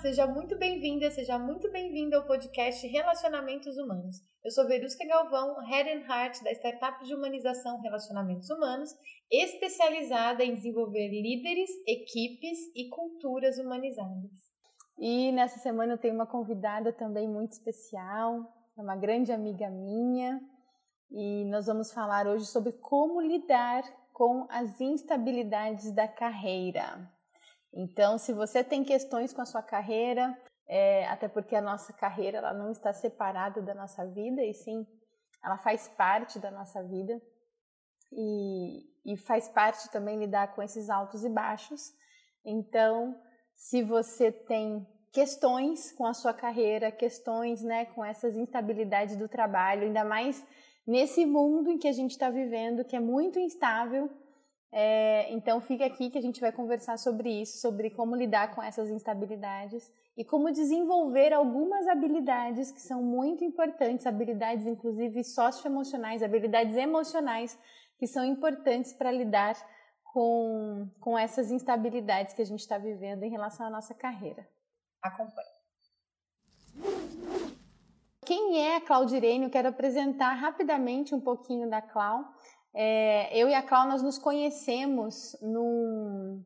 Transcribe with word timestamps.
seja 0.00 0.26
muito 0.26 0.58
bem-vinda, 0.58 1.10
seja 1.10 1.38
muito 1.38 1.70
bem-vindo 1.70 2.16
ao 2.16 2.26
podcast 2.26 2.86
Relacionamentos 2.86 3.78
Humanos. 3.78 4.16
Eu 4.44 4.50
sou 4.50 4.66
Verusca 4.66 5.06
Galvão, 5.06 5.58
Head 5.64 5.88
and 5.88 6.02
Heart 6.06 6.42
da 6.42 6.52
startup 6.52 7.02
de 7.02 7.14
humanização 7.14 7.80
Relacionamentos 7.80 8.50
Humanos, 8.50 8.90
especializada 9.30 10.44
em 10.44 10.54
desenvolver 10.54 11.08
líderes, 11.08 11.70
equipes 11.86 12.58
e 12.74 12.90
culturas 12.90 13.58
humanizadas. 13.58 14.30
E 14.98 15.32
nessa 15.32 15.58
semana 15.60 15.94
eu 15.94 15.98
tenho 15.98 16.14
uma 16.14 16.26
convidada 16.26 16.92
também 16.92 17.26
muito 17.26 17.52
especial, 17.52 18.44
é 18.76 18.82
uma 18.82 18.96
grande 18.96 19.32
amiga 19.32 19.70
minha, 19.70 20.40
e 21.10 21.46
nós 21.46 21.66
vamos 21.66 21.90
falar 21.90 22.26
hoje 22.26 22.44
sobre 22.44 22.72
como 22.72 23.20
lidar 23.20 23.82
com 24.12 24.46
as 24.50 24.78
instabilidades 24.78 25.90
da 25.92 26.06
carreira. 26.06 27.15
Então, 27.78 28.16
se 28.16 28.32
você 28.32 28.64
tem 28.64 28.82
questões 28.82 29.34
com 29.34 29.42
a 29.42 29.44
sua 29.44 29.62
carreira, 29.62 30.34
é, 30.66 31.06
até 31.08 31.28
porque 31.28 31.54
a 31.54 31.60
nossa 31.60 31.92
carreira 31.92 32.38
ela 32.38 32.54
não 32.54 32.70
está 32.70 32.90
separada 32.94 33.60
da 33.60 33.74
nossa 33.74 34.06
vida, 34.06 34.42
e 34.42 34.54
sim, 34.54 34.86
ela 35.44 35.58
faz 35.58 35.86
parte 35.86 36.38
da 36.38 36.50
nossa 36.50 36.82
vida 36.82 37.20
e, 38.10 38.82
e 39.04 39.16
faz 39.18 39.46
parte 39.46 39.90
também 39.90 40.18
lidar 40.18 40.54
com 40.54 40.62
esses 40.62 40.88
altos 40.88 41.22
e 41.22 41.28
baixos. 41.28 41.92
Então, 42.42 43.14
se 43.54 43.82
você 43.82 44.32
tem 44.32 44.86
questões 45.12 45.92
com 45.92 46.06
a 46.06 46.14
sua 46.14 46.32
carreira, 46.32 46.90
questões 46.90 47.62
né, 47.62 47.84
com 47.86 48.02
essas 48.02 48.36
instabilidades 48.36 49.18
do 49.18 49.28
trabalho, 49.28 49.82
ainda 49.82 50.02
mais 50.02 50.42
nesse 50.86 51.26
mundo 51.26 51.70
em 51.70 51.78
que 51.78 51.88
a 51.88 51.92
gente 51.92 52.12
está 52.12 52.30
vivendo, 52.30 52.84
que 52.84 52.96
é 52.96 53.00
muito 53.00 53.38
instável, 53.38 54.10
é, 54.72 55.32
então 55.32 55.60
fica 55.60 55.86
aqui 55.86 56.10
que 56.10 56.18
a 56.18 56.22
gente 56.22 56.40
vai 56.40 56.52
conversar 56.52 56.98
sobre 56.98 57.30
isso, 57.30 57.58
sobre 57.58 57.90
como 57.90 58.16
lidar 58.16 58.54
com 58.54 58.62
essas 58.62 58.90
instabilidades 58.90 59.90
e 60.16 60.24
como 60.24 60.52
desenvolver 60.52 61.32
algumas 61.32 61.86
habilidades 61.86 62.70
que 62.72 62.80
são 62.80 63.02
muito 63.02 63.44
importantes, 63.44 64.06
habilidades 64.06 64.66
inclusive 64.66 65.22
socioemocionais, 65.24 66.22
habilidades 66.22 66.76
emocionais 66.76 67.58
que 67.98 68.06
são 68.06 68.24
importantes 68.24 68.92
para 68.92 69.10
lidar 69.10 69.54
com, 70.04 70.88
com 71.00 71.18
essas 71.18 71.50
instabilidades 71.50 72.34
que 72.34 72.42
a 72.42 72.46
gente 72.46 72.60
está 72.60 72.78
vivendo 72.78 73.22
em 73.22 73.30
relação 73.30 73.66
à 73.66 73.70
nossa 73.70 73.94
carreira. 73.94 74.48
Acompanhe. 75.02 75.56
Quem 78.24 78.60
é 78.60 78.76
a 78.76 78.80
Claudirene? 78.80 79.44
Eu 79.44 79.50
quero 79.50 79.68
apresentar 79.68 80.32
rapidamente 80.34 81.14
um 81.14 81.20
pouquinho 81.20 81.70
da 81.70 81.80
Clau. 81.80 82.24
É, 82.78 83.30
eu 83.32 83.48
e 83.48 83.54
a 83.54 83.62
Clau, 83.62 83.88
nós 83.88 84.02
nos 84.02 84.18
conhecemos 84.18 85.34
num, 85.40 86.44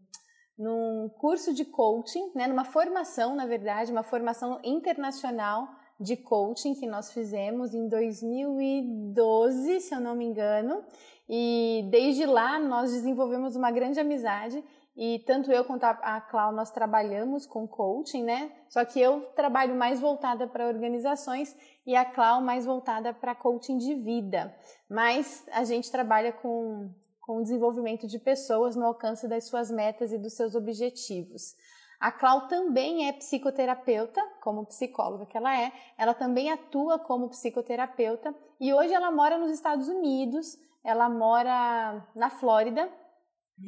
num 0.56 1.10
curso 1.18 1.52
de 1.52 1.64
coaching, 1.64 2.30
né, 2.36 2.46
numa 2.46 2.64
formação, 2.64 3.34
na 3.34 3.46
verdade, 3.46 3.90
uma 3.90 4.04
formação 4.04 4.60
internacional 4.62 5.66
de 5.98 6.16
coaching 6.16 6.74
que 6.74 6.86
nós 6.86 7.12
fizemos 7.12 7.74
em 7.74 7.88
2012, 7.88 9.80
se 9.80 9.92
eu 9.92 9.98
não 9.98 10.14
me 10.14 10.24
engano. 10.24 10.84
E 11.28 11.84
desde 11.90 12.24
lá 12.26 12.60
nós 12.60 12.92
desenvolvemos 12.92 13.56
uma 13.56 13.72
grande 13.72 13.98
amizade 13.98 14.62
e 15.02 15.18
tanto 15.20 15.50
eu 15.50 15.64
quanto 15.64 15.84
a 15.84 16.20
Clau 16.20 16.52
nós 16.52 16.70
trabalhamos 16.70 17.46
com 17.46 17.66
coaching, 17.66 18.22
né? 18.22 18.52
Só 18.68 18.84
que 18.84 19.00
eu 19.00 19.22
trabalho 19.34 19.74
mais 19.74 19.98
voltada 19.98 20.46
para 20.46 20.66
organizações 20.66 21.56
e 21.86 21.96
a 21.96 22.04
Clau 22.04 22.42
mais 22.42 22.66
voltada 22.66 23.14
para 23.14 23.34
coaching 23.34 23.78
de 23.78 23.94
vida. 23.94 24.54
Mas 24.90 25.42
a 25.52 25.64
gente 25.64 25.90
trabalha 25.90 26.34
com, 26.34 26.90
com 27.18 27.38
o 27.38 27.42
desenvolvimento 27.42 28.06
de 28.06 28.18
pessoas 28.18 28.76
no 28.76 28.84
alcance 28.84 29.26
das 29.26 29.44
suas 29.44 29.70
metas 29.70 30.12
e 30.12 30.18
dos 30.18 30.34
seus 30.34 30.54
objetivos. 30.54 31.56
A 31.98 32.12
Clau 32.12 32.46
também 32.46 33.08
é 33.08 33.12
psicoterapeuta, 33.14 34.22
como 34.42 34.66
psicóloga 34.66 35.24
que 35.24 35.36
ela 35.38 35.58
é, 35.58 35.72
ela 35.96 36.12
também 36.12 36.50
atua 36.50 36.98
como 36.98 37.30
psicoterapeuta 37.30 38.34
e 38.60 38.74
hoje 38.74 38.92
ela 38.92 39.10
mora 39.10 39.38
nos 39.38 39.50
Estados 39.50 39.88
Unidos, 39.88 40.58
ela 40.84 41.08
mora 41.08 42.06
na 42.14 42.28
Flórida 42.28 42.86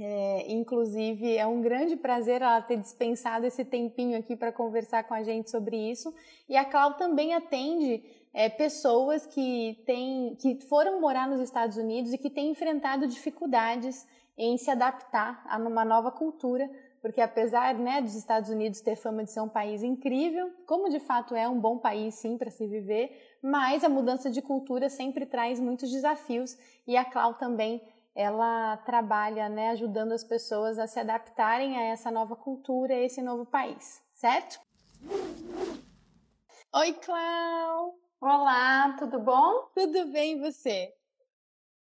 é, 0.01 0.51
inclusive, 0.51 1.37
é 1.37 1.47
um 1.47 1.61
grande 1.61 1.97
prazer 1.97 2.41
ela 2.41 2.63
ter 2.63 2.79
dispensado 2.79 3.47
esse 3.47 3.65
tempinho 3.65 4.19
aqui 4.19 4.35
para 4.35 4.51
conversar 4.51 5.05
com 5.05 5.13
a 5.13 5.23
gente 5.23 5.51
sobre 5.51 5.77
isso. 5.77 6.15
E 6.49 6.57
a 6.57 6.65
Clau 6.65 6.95
também 6.95 7.35
atende 7.35 8.03
é, 8.33 8.49
pessoas 8.49 9.27
que, 9.27 9.83
têm, 9.85 10.35
que 10.37 10.61
foram 10.67 11.01
morar 11.01 11.29
nos 11.29 11.41
Estados 11.41 11.77
Unidos 11.77 12.13
e 12.13 12.19
que 12.19 12.31
têm 12.31 12.51
enfrentado 12.51 13.07
dificuldades 13.07 14.07
em 14.37 14.57
se 14.57 14.71
adaptar 14.71 15.45
a 15.47 15.59
uma 15.59 15.85
nova 15.85 16.11
cultura, 16.11 16.71
porque 17.03 17.21
apesar 17.21 17.75
né, 17.75 18.01
dos 18.01 18.15
Estados 18.15 18.49
Unidos 18.49 18.81
ter 18.81 18.97
fama 18.97 19.25
de 19.25 19.31
ser 19.31 19.41
um 19.41 19.49
país 19.49 19.83
incrível, 19.83 20.51
como 20.67 20.89
de 20.89 21.01
fato 21.01 21.35
é 21.35 21.47
um 21.47 21.61
bom 21.61 21.77
país 21.77 22.15
sim 22.15 22.39
para 22.39 22.51
se 22.51 22.67
viver, 22.67 23.37
mas 23.43 23.85
a 23.85 23.91
mudança 23.91 24.31
de 24.31 24.41
cultura 24.41 24.89
sempre 24.89 25.27
traz 25.27 25.61
muitos 25.61 25.91
desafios 25.91 26.57
e 26.87 26.97
a 26.97 27.05
Clau 27.05 27.35
também 27.35 27.83
ela 28.15 28.77
trabalha 28.79 29.49
né, 29.49 29.71
ajudando 29.71 30.13
as 30.13 30.23
pessoas 30.23 30.79
a 30.79 30.87
se 30.87 31.01
adaptarem 31.01 31.77
a 31.79 31.85
essa 31.85 32.11
nova 32.11 32.37
cultura, 32.37 32.95
a 32.95 33.01
esse 33.01 33.23
novo 33.23 33.47
país, 33.47 34.03
certo? 34.13 34.61
Oi, 36.75 36.93
Clau! 36.95 37.99
Olá, 38.21 38.95
tudo 38.99 39.19
bom? 39.19 39.69
Tudo 39.75 40.13
bem, 40.13 40.39
e 40.39 40.41
você? 40.41 40.95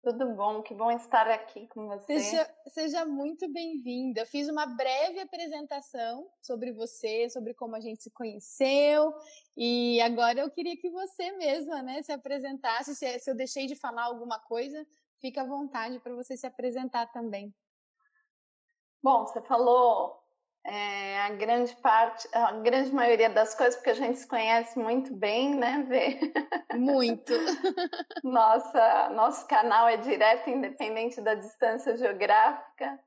Tudo 0.02 0.34
bom, 0.34 0.62
que 0.62 0.72
bom 0.72 0.90
estar 0.92 1.28
aqui 1.28 1.66
com 1.66 1.88
você. 1.88 2.20
Seja, 2.20 2.54
seja 2.68 3.04
muito 3.04 3.52
bem-vinda. 3.52 4.24
Fiz 4.24 4.48
uma 4.48 4.64
breve 4.64 5.18
apresentação 5.18 6.30
sobre 6.40 6.72
você, 6.72 7.28
sobre 7.28 7.52
como 7.54 7.74
a 7.74 7.80
gente 7.80 8.04
se 8.04 8.10
conheceu, 8.10 9.12
e 9.56 10.00
agora 10.00 10.40
eu 10.40 10.50
queria 10.50 10.76
que 10.76 10.88
você 10.88 11.32
mesma 11.32 11.82
né, 11.82 12.00
se 12.02 12.12
apresentasse. 12.12 12.94
Se, 12.94 13.18
se 13.18 13.28
eu 13.28 13.34
deixei 13.34 13.66
de 13.66 13.74
falar 13.74 14.04
alguma 14.04 14.38
coisa, 14.38 14.86
fica 15.20 15.42
à 15.42 15.46
vontade 15.46 15.98
para 16.00 16.14
você 16.14 16.36
se 16.36 16.46
apresentar 16.46 17.06
também. 17.12 17.54
Bom, 19.02 19.26
você 19.26 19.40
falou 19.42 20.18
é, 20.64 21.20
a 21.22 21.30
grande 21.30 21.74
parte, 21.76 22.28
a 22.32 22.52
grande 22.52 22.92
maioria 22.92 23.30
das 23.30 23.54
coisas, 23.54 23.76
porque 23.76 23.90
a 23.90 23.94
gente 23.94 24.18
se 24.18 24.26
conhece 24.26 24.78
muito 24.78 25.14
bem, 25.14 25.54
né, 25.54 25.84
Vê? 25.88 26.18
Muito. 26.76 27.32
Nossa, 28.22 29.08
nosso 29.10 29.46
canal 29.46 29.88
é 29.88 29.96
direto, 29.96 30.50
independente 30.50 31.20
da 31.20 31.34
distância 31.34 31.96
geográfica. 31.96 32.98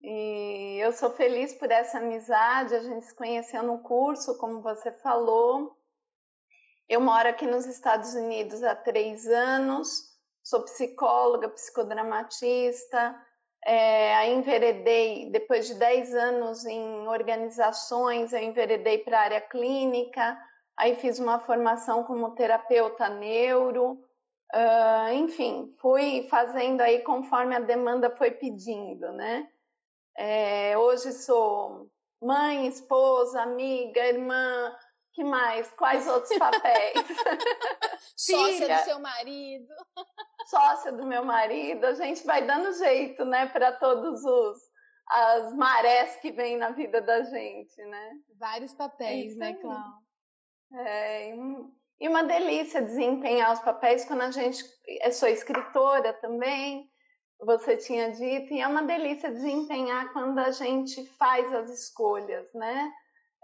E 0.00 0.78
eu 0.82 0.92
sou 0.92 1.10
feliz 1.10 1.54
por 1.54 1.70
essa 1.70 1.98
amizade. 1.98 2.74
A 2.74 2.82
gente 2.82 3.06
se 3.06 3.14
conheceu 3.14 3.62
no 3.62 3.78
curso, 3.80 4.38
como 4.38 4.62
você 4.62 4.92
falou. 4.92 5.76
Eu 6.88 7.00
moro 7.00 7.28
aqui 7.28 7.46
nos 7.46 7.66
Estados 7.66 8.14
Unidos 8.14 8.62
há 8.62 8.74
três 8.74 9.26
anos 9.26 10.13
sou 10.44 10.62
psicóloga, 10.62 11.48
psicodramatista, 11.48 13.16
é, 13.66 14.14
aí 14.16 14.34
enveredei, 14.34 15.30
depois 15.30 15.66
de 15.66 15.74
10 15.74 16.14
anos 16.14 16.66
em 16.66 17.08
organizações, 17.08 18.32
eu 18.32 18.40
enveredei 18.40 18.98
para 18.98 19.18
a 19.18 19.22
área 19.22 19.40
clínica, 19.40 20.38
aí 20.76 20.96
fiz 20.96 21.18
uma 21.18 21.40
formação 21.40 22.04
como 22.04 22.34
terapeuta 22.34 23.08
neuro, 23.08 23.92
uh, 24.54 25.12
enfim, 25.14 25.74
fui 25.80 26.26
fazendo 26.28 26.82
aí 26.82 27.00
conforme 27.00 27.56
a 27.56 27.60
demanda 27.60 28.14
foi 28.14 28.32
pedindo, 28.32 29.10
né? 29.12 29.48
É, 30.16 30.76
hoje 30.76 31.12
sou 31.12 31.88
mãe, 32.20 32.66
esposa, 32.66 33.40
amiga, 33.42 34.06
irmã, 34.06 34.76
que 35.14 35.24
mais? 35.24 35.70
Quais 35.72 36.06
outros 36.06 36.36
papéis? 36.38 36.94
Sócia 38.16 38.76
do 38.76 38.84
seu 38.84 38.98
marido. 38.98 39.72
Sócia 40.46 40.92
do 40.92 41.06
meu 41.06 41.24
marido. 41.24 41.84
A 41.84 41.94
gente 41.94 42.24
vai 42.24 42.46
dando 42.46 42.72
jeito, 42.72 43.24
né, 43.24 43.46
para 43.46 43.72
todos 43.72 44.24
os 44.24 44.74
as 45.06 45.52
marés 45.54 46.16
que 46.16 46.32
vêm 46.32 46.56
na 46.56 46.70
vida 46.70 46.98
da 47.02 47.22
gente, 47.24 47.76
né? 47.84 48.12
Vários 48.38 48.72
papéis, 48.72 49.36
é 49.36 49.38
né, 49.38 49.54
Clau? 49.54 49.98
É, 50.72 51.34
e 52.00 52.08
uma 52.08 52.24
delícia 52.24 52.80
desempenhar 52.80 53.52
os 53.52 53.60
papéis 53.60 54.06
quando 54.06 54.22
a 54.22 54.30
gente. 54.30 54.64
Eu 55.02 55.12
sou 55.12 55.28
escritora 55.28 56.14
também, 56.14 56.90
você 57.38 57.76
tinha 57.76 58.12
dito, 58.12 58.54
e 58.54 58.62
é 58.62 58.66
uma 58.66 58.82
delícia 58.82 59.30
desempenhar 59.30 60.10
quando 60.14 60.38
a 60.38 60.50
gente 60.50 61.04
faz 61.18 61.52
as 61.52 61.68
escolhas, 61.68 62.50
né? 62.54 62.90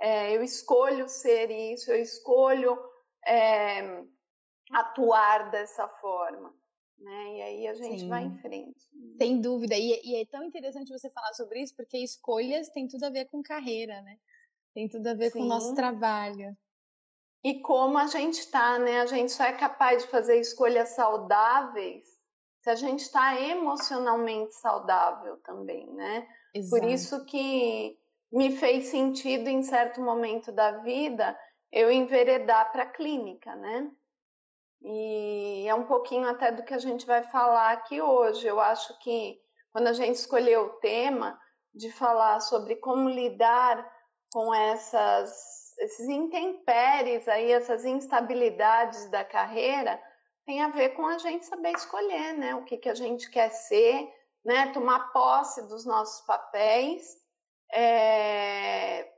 é, 0.00 0.35
eu 0.35 0.43
escolho 0.43 1.08
ser 1.08 1.50
isso, 1.50 1.91
eu 1.91 2.00
escolho 2.00 2.79
é, 3.26 4.02
atuar 4.73 5.50
dessa 5.50 5.87
forma. 5.87 6.55
Né? 7.00 7.37
E 7.37 7.43
aí 7.43 7.67
a 7.67 7.75
gente 7.75 8.00
Sim. 8.00 8.08
vai 8.08 8.25
em 8.25 8.38
frente. 8.38 8.81
Sem 9.17 9.41
dúvida. 9.41 9.75
E, 9.75 10.00
e, 10.05 10.17
é 10.17 10.26
tão 10.26 10.44
interessante 10.44 10.93
você 10.93 11.08
falar 11.08 11.32
sobre 11.32 11.62
isso, 11.62 11.75
porque 11.75 11.97
escolhas 11.97 12.69
tem 12.69 12.87
tudo 12.87 13.05
a 13.05 13.11
ver 13.11 13.25
com 13.26 13.43
carreira, 13.43 14.02
né? 14.02 14.19
Tem 14.75 14.87
tudo 14.87 15.06
a 15.06 15.14
ver 15.14 15.31
Sim. 15.31 15.38
com 15.38 15.44
o 15.44 15.49
nosso 15.49 15.75
trabalho. 15.75 16.56
E 17.43 17.61
como 17.61 17.97
a 17.97 18.06
gente 18.06 18.41
está, 18.41 18.79
né? 18.79 19.00
A 19.00 19.06
gente 19.06 19.32
só 19.32 19.44
é 19.44 19.52
capaz 19.52 20.02
de 20.02 20.11
fazer 20.11 20.38
escolhas 20.38 20.91
saudáveis 20.91 22.06
se 22.61 22.69
a 22.69 22.75
gente 22.75 23.00
está 23.00 23.41
emocionalmente 23.41 24.55
saudável 24.56 25.38
também, 25.38 25.87
né? 25.94 26.29
Exato. 26.55 26.82
Por 26.82 26.91
isso 26.91 27.25
que 27.25 27.99
me 28.31 28.56
fez 28.56 28.88
sentido 28.88 29.49
em 29.49 29.62
certo 29.62 30.00
momento 30.00 30.52
da 30.52 30.73
vida 30.79 31.38
eu 31.73 31.91
enveredar 31.91 32.70
para 32.70 32.82
a 32.82 32.91
clínica, 32.91 33.56
né? 33.56 33.91
E 34.82 35.67
é 35.69 35.75
um 35.75 35.85
pouquinho 35.85 36.29
até 36.29 36.50
do 36.50 36.62
que 36.62 36.73
a 36.73 36.79
gente 36.79 37.06
vai 37.06 37.23
falar 37.25 37.73
aqui 37.73 38.00
hoje. 38.00 38.47
Eu 38.47 38.59
acho 38.59 38.99
que 39.00 39.38
quando 39.73 39.88
a 39.88 39.93
gente 39.93 40.17
escolheu 40.17 40.62
o 40.62 40.81
tema 40.81 41.38
de 41.75 41.91
falar 41.93 42.41
sobre 42.41 42.77
como 42.77 43.09
lidar 43.09 43.87
com 44.32 44.55
essas, 44.55 45.77
esses 45.79 46.09
intempéries 46.09 47.29
aí, 47.29 47.53
essas 47.53 47.85
instabilidades 47.85 49.11
da 49.11 49.25
carreira, 49.25 50.00
tem 50.47 50.62
a 50.62 50.69
ver 50.69 50.91
com 50.91 51.06
a 51.06 51.19
gente 51.19 51.47
saber 51.47 51.73
escolher, 51.73 52.33
né? 52.35 52.55
O 52.55 52.65
que, 52.65 52.76
que 52.76 52.88
a 52.88 52.94
gente 52.94 53.31
quer 53.31 53.50
ser, 53.50 54.12
né? 54.44 54.73
Tomar 54.73 55.12
posse 55.12 55.67
dos 55.69 55.85
nossos 55.85 56.26
papéis, 56.26 57.17
é, 57.73 59.12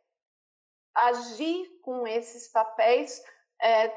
agir 0.94 1.68
com 1.82 2.06
esses 2.06 2.48
papéis, 2.48 3.22
é, 3.60 3.88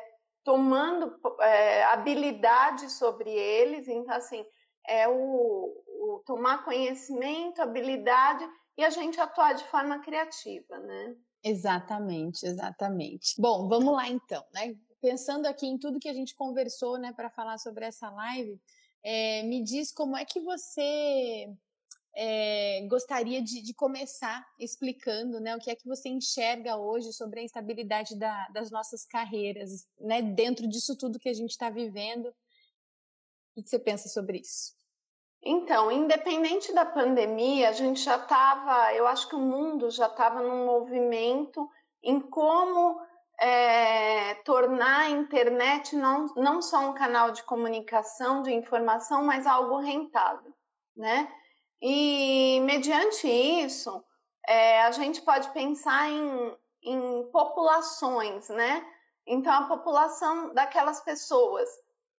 tomando 0.46 1.20
é, 1.42 1.84
habilidade 1.86 2.90
sobre 2.92 3.32
eles. 3.32 3.88
Então, 3.88 4.16
assim, 4.16 4.46
é 4.88 5.10
o, 5.10 5.84
o 5.88 6.24
tomar 6.26 6.64
conhecimento, 6.64 7.62
habilidade 7.62 8.48
e 8.78 8.86
a 8.86 8.92
gente 8.92 9.20
atuar 9.20 9.54
de 9.54 9.66
forma 9.66 10.00
criativa, 10.00 10.78
né? 10.78 11.16
Exatamente, 11.44 12.46
exatamente. 12.46 13.34
Bom, 13.40 13.68
vamos 13.68 13.94
lá 13.94 14.08
então, 14.08 14.44
né? 14.54 14.76
Pensando 15.02 15.48
aqui 15.48 15.66
em 15.68 15.78
tudo 15.78 16.00
que 16.00 16.10
a 16.10 16.14
gente 16.14 16.36
conversou, 16.36 16.98
né, 16.98 17.12
para 17.14 17.30
falar 17.30 17.58
sobre 17.58 17.86
essa 17.86 18.10
live, 18.10 18.60
é, 19.04 19.44
me 19.44 19.64
diz 19.64 19.92
como 19.92 20.18
é 20.18 20.26
que 20.26 20.40
você 20.40 21.48
é, 22.16 22.86
gostaria 22.90 23.42
de, 23.42 23.62
de, 23.62 23.74
começar 23.74 24.46
explicando, 24.58 25.40
né, 25.40 25.56
o 25.56 25.60
que 25.60 25.70
é 25.70 25.76
que 25.76 25.88
você 25.88 26.08
enxerga 26.08 26.78
hoje 26.78 27.12
sobre 27.12 27.42
a 27.42 27.44
instabilidade 27.44 28.18
da, 28.18 28.48
das 28.50 28.72
nossas 28.72 29.06
carreiras, 29.06 29.90
né, 30.00 30.22
dentro 30.22 30.68
disso 30.68 30.98
tudo 30.98 31.20
que 31.20 31.30
a 31.30 31.34
gente 31.34 31.52
está 31.52 31.70
vivendo. 31.70 32.34
O 33.56 33.62
que 33.62 33.70
você 33.70 33.80
pensa 33.80 34.08
sobre 34.08 34.40
isso? 34.40 34.74
Então, 35.44 35.92
independente 35.92 36.74
da 36.74 36.86
pandemia, 36.86 37.70
a 37.70 37.74
gente 37.74 38.00
já 38.00 38.16
estava, 38.16 38.94
eu 38.94 39.06
acho 39.06 39.28
que 39.30 39.36
o 39.36 39.40
mundo 39.40 39.92
já 39.92 40.08
estava 40.08 40.42
num 40.42 40.66
movimento 40.66 41.70
em 42.02 42.20
como 42.20 43.00
é, 43.40 44.36
tornar 44.46 45.02
a 45.02 45.10
internet 45.10 45.96
não, 45.96 46.28
não 46.36 46.62
só 46.62 46.90
um 46.90 46.94
canal 46.94 47.32
de 47.32 47.44
comunicação, 47.44 48.42
de 48.42 48.54
informação, 48.54 49.24
mas 49.24 49.46
algo 49.46 49.78
rentável, 49.80 50.54
né? 50.96 51.32
E 51.82 52.60
mediante 52.62 53.28
isso, 53.28 54.04
é, 54.48 54.82
a 54.84 54.92
gente 54.92 55.22
pode 55.22 55.50
pensar 55.52 56.10
em, 56.10 56.58
em 56.84 57.24
populações, 57.32 58.50
né? 58.50 58.86
Então, 59.28 59.52
a 59.52 59.68
população 59.68 60.54
daquelas 60.54 61.02
pessoas 61.02 61.68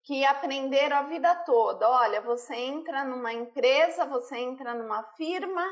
que 0.06 0.24
aprenderam 0.24 0.98
a 0.98 1.04
vida 1.04 1.36
toda. 1.46 1.90
Olha, 1.90 2.22
você 2.22 2.56
entra 2.56 3.04
numa 3.04 3.34
empresa, 3.34 4.06
você 4.06 4.38
entra 4.38 4.74
numa 4.74 5.04
firma 5.16 5.64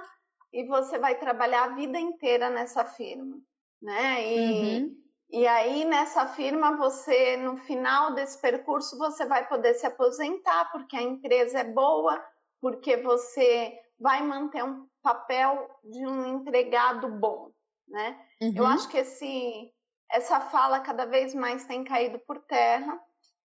e 0.52 0.66
você 0.66 0.98
vai 0.98 1.16
trabalhar 1.16 1.66
a 1.66 1.76
vida 1.76 2.00
inteira 2.00 2.50
nessa 2.50 2.84
firma, 2.84 3.38
né? 3.82 4.28
E, 4.28 4.82
uhum. 4.82 4.96
e 5.32 5.48
aí 5.48 5.86
nessa 5.86 6.28
firma 6.28 6.78
você, 6.78 7.38
no 7.38 7.58
final 7.58 8.14
desse 8.14 8.40
percurso, 8.40 8.98
você 8.98 9.26
vai 9.26 9.48
poder 9.48 9.76
se 9.76 9.86
aposentar 9.86 10.72
porque 10.72 10.96
a 10.96 11.02
empresa 11.02 11.60
é 11.60 11.64
boa, 11.64 12.24
porque 12.64 12.96
você 12.96 13.78
vai 14.00 14.24
manter 14.24 14.64
um 14.64 14.88
papel 15.02 15.70
de 15.84 16.08
um 16.08 16.38
empregado 16.38 17.10
bom, 17.10 17.52
né? 17.86 18.18
Uhum. 18.42 18.54
Eu 18.56 18.66
acho 18.66 18.88
que 18.88 18.98
esse 18.98 19.70
essa 20.10 20.40
fala 20.40 20.80
cada 20.80 21.06
vez 21.06 21.36
mais 21.36 21.66
tem 21.66 21.84
caído 21.84 22.20
por 22.20 22.40
terra. 22.40 22.98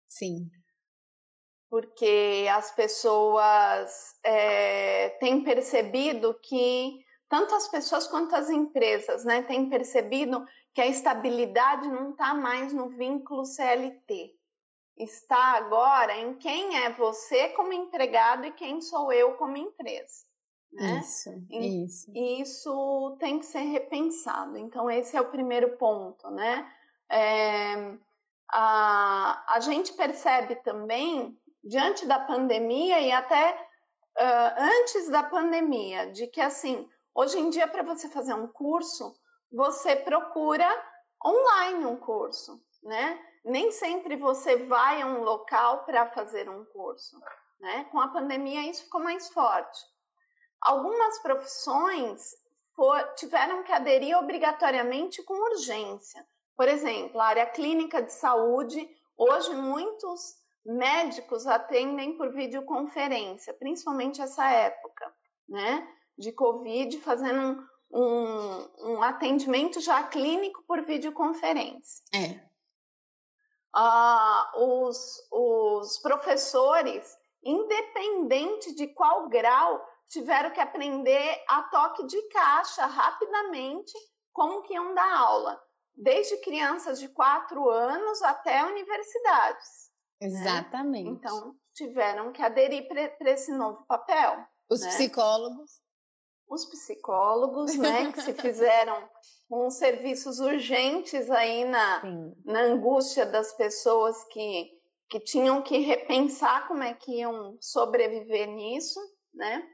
Sim 0.06 0.50
porque 1.70 2.46
as 2.50 2.74
pessoas 2.74 4.14
é, 4.24 5.10
têm 5.20 5.44
percebido 5.44 6.34
que, 6.42 7.04
tanto 7.28 7.54
as 7.54 7.68
pessoas 7.68 8.06
quanto 8.08 8.34
as 8.34 8.48
empresas, 8.48 9.24
né, 9.24 9.42
têm 9.42 9.68
percebido 9.68 10.46
que 10.74 10.80
a 10.80 10.86
estabilidade 10.86 11.86
não 11.88 12.12
está 12.12 12.32
mais 12.32 12.72
no 12.72 12.88
vínculo 12.88 13.44
CLT. 13.44 14.37
Está 14.98 15.56
agora 15.56 16.16
em 16.16 16.34
quem 16.34 16.76
é 16.84 16.92
você 16.92 17.50
como 17.50 17.72
empregado 17.72 18.44
e 18.44 18.52
quem 18.52 18.80
sou 18.80 19.12
eu 19.12 19.34
como 19.34 19.56
empresa. 19.56 20.26
Né? 20.72 21.00
Isso, 21.00 21.30
e, 21.48 21.84
isso. 21.84 22.12
Isso 22.14 23.16
tem 23.18 23.38
que 23.38 23.46
ser 23.46 23.60
repensado. 23.60 24.58
Então, 24.58 24.90
esse 24.90 25.16
é 25.16 25.20
o 25.20 25.30
primeiro 25.30 25.76
ponto, 25.76 26.30
né? 26.30 26.70
É, 27.10 27.96
a, 28.50 29.54
a 29.54 29.60
gente 29.60 29.92
percebe 29.92 30.56
também 30.56 31.38
diante 31.62 32.06
da 32.06 32.18
pandemia 32.18 33.00
e 33.00 33.12
até 33.12 33.52
uh, 34.18 34.80
antes 34.80 35.08
da 35.08 35.22
pandemia, 35.22 36.10
de 36.12 36.26
que 36.26 36.40
assim, 36.40 36.88
hoje 37.14 37.38
em 37.38 37.50
dia 37.50 37.68
para 37.68 37.82
você 37.82 38.08
fazer 38.08 38.34
um 38.34 38.46
curso, 38.46 39.14
você 39.50 39.96
procura 39.96 40.68
online 41.24 41.84
um 41.86 41.96
curso, 41.96 42.60
né? 42.82 43.18
Nem 43.44 43.70
sempre 43.70 44.16
você 44.16 44.56
vai 44.64 45.02
a 45.02 45.06
um 45.06 45.22
local 45.22 45.84
para 45.84 46.10
fazer 46.10 46.48
um 46.48 46.64
curso, 46.66 47.20
né? 47.60 47.84
Com 47.90 48.00
a 48.00 48.08
pandemia 48.08 48.68
isso 48.68 48.84
ficou 48.84 49.00
mais 49.00 49.28
forte. 49.28 49.80
Algumas 50.60 51.18
profissões 51.20 52.34
for, 52.74 53.00
tiveram 53.14 53.62
que 53.62 53.72
aderir 53.72 54.16
obrigatoriamente 54.16 55.22
com 55.22 55.34
urgência. 55.34 56.24
Por 56.56 56.68
exemplo, 56.68 57.20
a 57.20 57.26
área 57.26 57.46
clínica 57.46 58.02
de 58.02 58.12
saúde, 58.12 58.88
hoje 59.16 59.54
muitos 59.54 60.36
médicos 60.64 61.46
atendem 61.46 62.16
por 62.16 62.32
videoconferência, 62.32 63.54
principalmente 63.54 64.20
essa 64.20 64.48
época, 64.50 65.12
né, 65.48 65.88
de 66.16 66.32
Covid, 66.32 66.98
fazendo 67.00 67.66
um, 67.90 68.00
um, 68.00 68.94
um 68.94 69.02
atendimento 69.02 69.80
já 69.80 70.02
clínico 70.02 70.62
por 70.66 70.84
videoconferência. 70.84 72.04
É. 72.14 72.47
Ah, 73.80 74.50
os, 74.56 75.24
os 75.30 75.98
professores, 75.98 77.16
independente 77.44 78.74
de 78.74 78.88
qual 78.88 79.28
grau, 79.28 79.80
tiveram 80.08 80.50
que 80.50 80.58
aprender 80.58 81.44
a 81.48 81.62
toque 81.62 82.04
de 82.06 82.20
caixa 82.28 82.86
rapidamente 82.86 83.92
como 84.32 84.62
que 84.62 84.74
iam 84.74 84.94
dar 84.94 85.16
aula, 85.16 85.62
desde 85.94 86.38
crianças 86.38 86.98
de 86.98 87.08
4 87.08 87.70
anos 87.70 88.20
até 88.22 88.64
universidades. 88.64 89.92
Né? 90.20 90.26
Exatamente. 90.26 91.10
Né? 91.10 91.16
Então, 91.16 91.54
tiveram 91.72 92.32
que 92.32 92.42
aderir 92.42 92.88
para 92.88 93.30
esse 93.30 93.52
novo 93.52 93.84
papel. 93.86 94.44
Os 94.68 94.80
né? 94.80 94.88
psicólogos. 94.88 95.80
Os 96.48 96.64
psicólogos, 96.64 97.76
né, 97.76 98.10
que 98.10 98.22
se 98.22 98.32
fizeram 98.42 99.08
com 99.48 99.70
serviços 99.70 100.40
urgentes 100.40 101.30
aí 101.30 101.64
na, 101.64 102.02
na 102.44 102.60
angústia 102.60 103.24
das 103.24 103.52
pessoas 103.52 104.22
que, 104.24 104.78
que 105.08 105.18
tinham 105.20 105.62
que 105.62 105.78
repensar 105.78 106.68
como 106.68 106.82
é 106.82 106.92
que 106.92 107.20
iam 107.20 107.56
sobreviver 107.60 108.46
nisso, 108.48 109.00
né? 109.32 109.66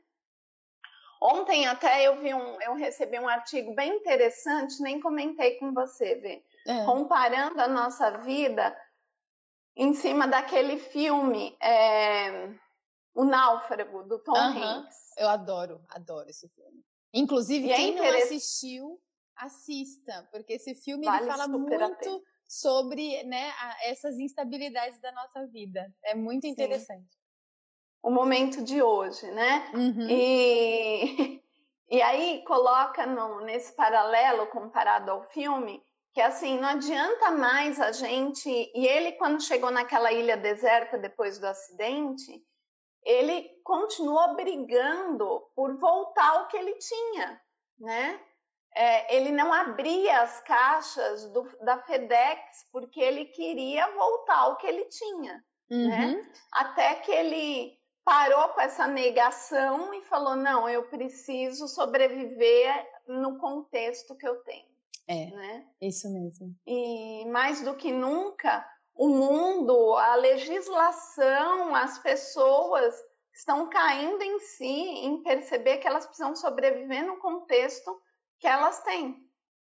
Ontem 1.20 1.66
até 1.66 2.06
eu 2.06 2.20
vi 2.20 2.34
um, 2.34 2.60
eu 2.60 2.74
recebi 2.74 3.18
um 3.18 3.28
artigo 3.28 3.74
bem 3.74 3.96
interessante, 3.96 4.80
nem 4.82 5.00
comentei 5.00 5.56
com 5.58 5.72
você, 5.72 6.16
Vê, 6.16 6.44
é. 6.66 6.84
comparando 6.84 7.60
a 7.60 7.66
nossa 7.66 8.18
vida 8.18 8.76
em 9.76 9.94
cima 9.94 10.28
daquele 10.28 10.78
filme, 10.78 11.56
é, 11.60 12.48
O 13.14 13.24
Náufrago, 13.24 14.04
do 14.04 14.18
Tom 14.18 14.32
uh 14.32 14.36
-huh. 14.36 14.62
Hanks. 14.62 14.96
Eu 15.16 15.28
adoro, 15.28 15.80
adoro 15.88 16.28
esse 16.28 16.48
filme. 16.48 16.84
Inclusive, 17.12 17.68
e 17.68 17.72
é 17.72 17.76
quem 17.76 17.98
é 17.98 18.12
não 18.12 18.18
assistiu, 18.18 19.00
assista, 19.36 20.28
porque 20.30 20.54
esse 20.54 20.74
filme 20.74 21.04
vale 21.04 21.22
ele 21.22 21.30
fala 21.30 21.48
muito 21.48 22.22
sobre 22.46 23.22
né, 23.24 23.52
essas 23.84 24.18
instabilidades 24.18 25.00
da 25.00 25.12
nossa 25.12 25.46
vida. 25.46 25.92
É 26.04 26.14
muito 26.14 26.46
interessante. 26.46 27.10
Sim. 27.10 27.18
O 28.02 28.10
momento 28.10 28.62
de 28.62 28.82
hoje, 28.82 29.26
né? 29.30 29.70
Uhum. 29.74 30.08
E, 30.10 31.42
e 31.90 32.02
aí 32.02 32.44
coloca 32.46 33.06
no, 33.06 33.40
nesse 33.40 33.74
paralelo 33.74 34.46
comparado 34.48 35.10
ao 35.10 35.22
filme 35.30 35.82
que 36.14 36.20
assim, 36.20 36.58
não 36.60 36.68
adianta 36.68 37.32
mais 37.32 37.80
a 37.80 37.90
gente. 37.90 38.48
E 38.48 38.86
ele, 38.86 39.12
quando 39.12 39.42
chegou 39.42 39.70
naquela 39.70 40.12
ilha 40.12 40.36
deserta 40.36 40.96
depois 40.96 41.38
do 41.40 41.46
acidente, 41.46 42.40
ele 43.04 43.50
continuou 43.64 44.36
brigando 44.36 45.40
por 45.56 45.76
voltar 45.76 46.36
ao 46.36 46.46
que 46.46 46.56
ele 46.56 46.74
tinha, 46.78 47.40
né? 47.78 48.20
É, 48.76 49.16
ele 49.16 49.30
não 49.30 49.52
abria 49.52 50.22
as 50.22 50.40
caixas 50.40 51.30
do, 51.30 51.42
da 51.64 51.78
FedEx 51.78 52.66
porque 52.72 53.00
ele 53.00 53.26
queria 53.26 53.88
voltar 53.92 54.38
ao 54.38 54.56
que 54.56 54.66
ele 54.66 54.84
tinha, 54.86 55.44
né? 55.70 55.76
uhum. 55.76 55.88
né? 55.88 56.32
Até 56.52 56.96
que 56.96 57.12
ele 57.12 57.78
parou 58.04 58.48
com 58.48 58.60
essa 58.60 58.86
negação 58.86 59.94
e 59.94 60.02
falou: 60.02 60.36
não, 60.36 60.68
eu 60.68 60.82
preciso 60.84 61.68
sobreviver 61.68 62.86
no 63.06 63.38
contexto 63.38 64.16
que 64.16 64.26
eu 64.26 64.36
tenho. 64.42 64.74
É, 65.06 65.26
né? 65.26 65.66
isso 65.80 66.10
mesmo. 66.12 66.54
E 66.66 67.26
mais 67.26 67.62
do 67.62 67.74
que 67.74 67.92
nunca, 67.92 68.66
o 68.94 69.08
mundo, 69.08 69.94
a 69.96 70.14
legislação, 70.14 71.74
as 71.74 71.98
pessoas 71.98 72.94
estão 73.34 73.68
caindo 73.68 74.22
em 74.22 74.38
si, 74.38 74.64
em 74.64 75.22
perceber 75.22 75.78
que 75.78 75.86
elas 75.86 76.06
precisam 76.06 76.34
sobreviver 76.36 77.04
no 77.04 77.18
contexto 77.18 78.00
que 78.44 78.48
elas 78.48 78.82
têm. 78.82 79.16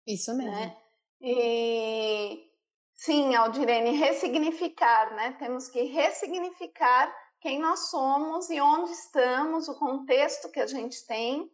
Isso 0.07 0.37
mesmo. 0.37 0.53
Né? 0.53 0.77
E 1.23 2.45
sim, 2.93 3.35
Aldirene, 3.35 3.93
ressignificar, 3.93 5.15
né? 5.15 5.35
Temos 5.39 5.71
que 5.71 5.85
ressignificar 5.85 7.11
quem 7.41 7.59
nós 7.61 7.89
somos 7.89 8.51
e 8.51 8.61
onde 8.61 8.93
estamos, 8.93 9.69
o 9.69 9.79
contexto 9.79 10.51
que 10.51 10.61
a 10.61 10.67
gente 10.67 11.07
tem. 11.07 11.51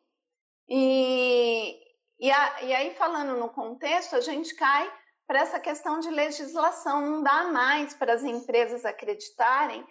E, 0.68 1.78
e, 2.18 2.32
a, 2.32 2.62
e 2.62 2.74
aí, 2.74 2.94
falando 2.96 3.38
no 3.38 3.48
contexto, 3.48 4.16
a 4.16 4.20
gente 4.20 4.52
cai 4.56 4.92
para 5.24 5.38
essa 5.38 5.60
questão 5.60 6.00
de 6.00 6.10
legislação. 6.10 7.00
Não 7.00 7.22
dá 7.22 7.44
mais 7.44 7.94
para 7.94 8.14
as 8.14 8.24
empresas 8.24 8.84
acreditarem 8.84 9.86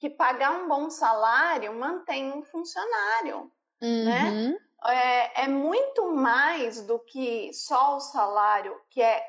que 0.00 0.10
pagar 0.10 0.50
um 0.60 0.66
bom 0.66 0.90
salário 0.90 1.72
mantém 1.72 2.32
um 2.32 2.42
funcionário, 2.42 3.48
né? 3.80 4.24
uhum. 4.24 4.50
né? 4.50 4.58
É, 4.86 5.44
é 5.44 5.48
muito 5.48 6.12
mais 6.12 6.82
do 6.82 6.98
que 6.98 7.52
só 7.52 7.96
o 7.96 8.00
salário, 8.00 8.78
que 8.90 9.02
é 9.02 9.24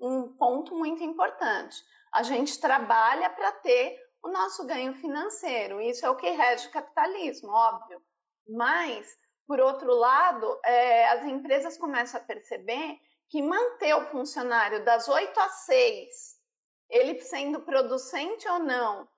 um 0.00 0.36
ponto 0.36 0.74
muito 0.74 1.02
importante. 1.02 1.76
A 2.12 2.22
gente 2.22 2.60
trabalha 2.60 3.30
para 3.30 3.52
ter 3.52 3.98
o 4.22 4.28
nosso 4.28 4.66
ganho 4.66 4.94
financeiro. 4.94 5.80
Isso 5.80 6.04
é 6.04 6.10
o 6.10 6.16
que 6.16 6.30
rege 6.30 6.68
o 6.68 6.72
capitalismo, 6.72 7.50
óbvio. 7.50 8.02
Mas, 8.48 9.06
por 9.46 9.60
outro 9.60 9.94
lado, 9.94 10.60
é, 10.64 11.08
as 11.08 11.24
empresas 11.24 11.78
começam 11.78 12.20
a 12.20 12.24
perceber 12.24 12.98
que 13.28 13.42
manter 13.42 13.94
o 13.94 14.06
funcionário 14.06 14.84
das 14.84 15.08
8 15.08 15.38
às 15.38 15.52
6, 15.66 16.36
ele 16.88 17.20
sendo 17.20 17.60
producente 17.60 18.48
ou 18.48 18.60
não, 18.60 19.08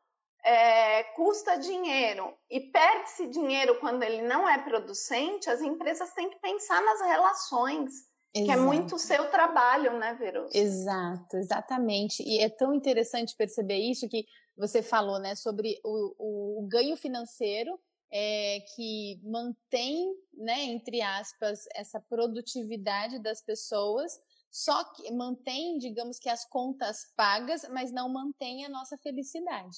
é, 0.49 1.05
custa 1.15 1.59
dinheiro 1.59 2.35
e 2.51 2.59
perde-se 2.59 3.27
dinheiro 3.29 3.79
quando 3.81 4.03
ele 4.03 4.23
não 4.23 4.49
é 4.49 4.57
producente, 4.57 5.51
as 5.51 5.61
empresas 5.61 6.15
têm 6.15 6.31
que 6.31 6.41
pensar 6.41 6.83
nas 6.83 7.03
relações. 7.03 7.93
Exato. 8.35 8.47
Que 8.47 8.51
é 8.51 8.57
muito 8.57 8.95
o 8.95 8.99
seu 8.99 9.31
trabalho, 9.31 9.99
né, 9.99 10.15
Verus? 10.15 10.55
Exato, 10.55 11.37
exatamente. 11.37 12.23
E 12.23 12.41
é 12.41 12.49
tão 12.49 12.73
interessante 12.73 13.37
perceber 13.37 13.77
isso 13.77 14.09
que 14.09 14.25
você 14.57 14.83
falou, 14.83 15.19
né, 15.19 15.35
sobre 15.35 15.79
o, 15.85 16.15
o, 16.19 16.65
o 16.65 16.69
ganho 16.69 16.97
financeiro 16.97 17.79
é, 18.11 18.61
que 18.75 19.21
mantém, 19.23 20.15
né, 20.33 20.63
entre 20.65 21.03
aspas, 21.03 21.65
essa 21.75 22.01
produtividade 22.01 23.19
das 23.23 23.43
pessoas, 23.43 24.19
só 24.51 24.83
que 24.95 25.11
mantém, 25.13 25.77
digamos 25.77 26.19
que 26.19 26.31
as 26.31 26.47
contas 26.49 27.01
pagas, 27.15 27.69
mas 27.71 27.93
não 27.93 28.09
mantém 28.09 28.65
a 28.65 28.69
nossa 28.71 28.97
felicidade. 28.97 29.77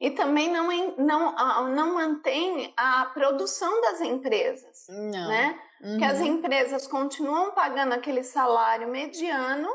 E 0.00 0.10
também 0.10 0.50
não, 0.50 0.68
não, 0.96 1.68
não 1.74 1.94
mantém 1.94 2.72
a 2.76 3.06
produção 3.06 3.80
das 3.80 4.00
empresas, 4.00 4.86
não. 4.88 5.28
né? 5.28 5.60
Uhum. 5.82 5.98
Que 5.98 6.04
as 6.04 6.20
empresas 6.20 6.86
continuam 6.86 7.50
pagando 7.52 7.94
aquele 7.94 8.22
salário 8.22 8.88
mediano 8.88 9.68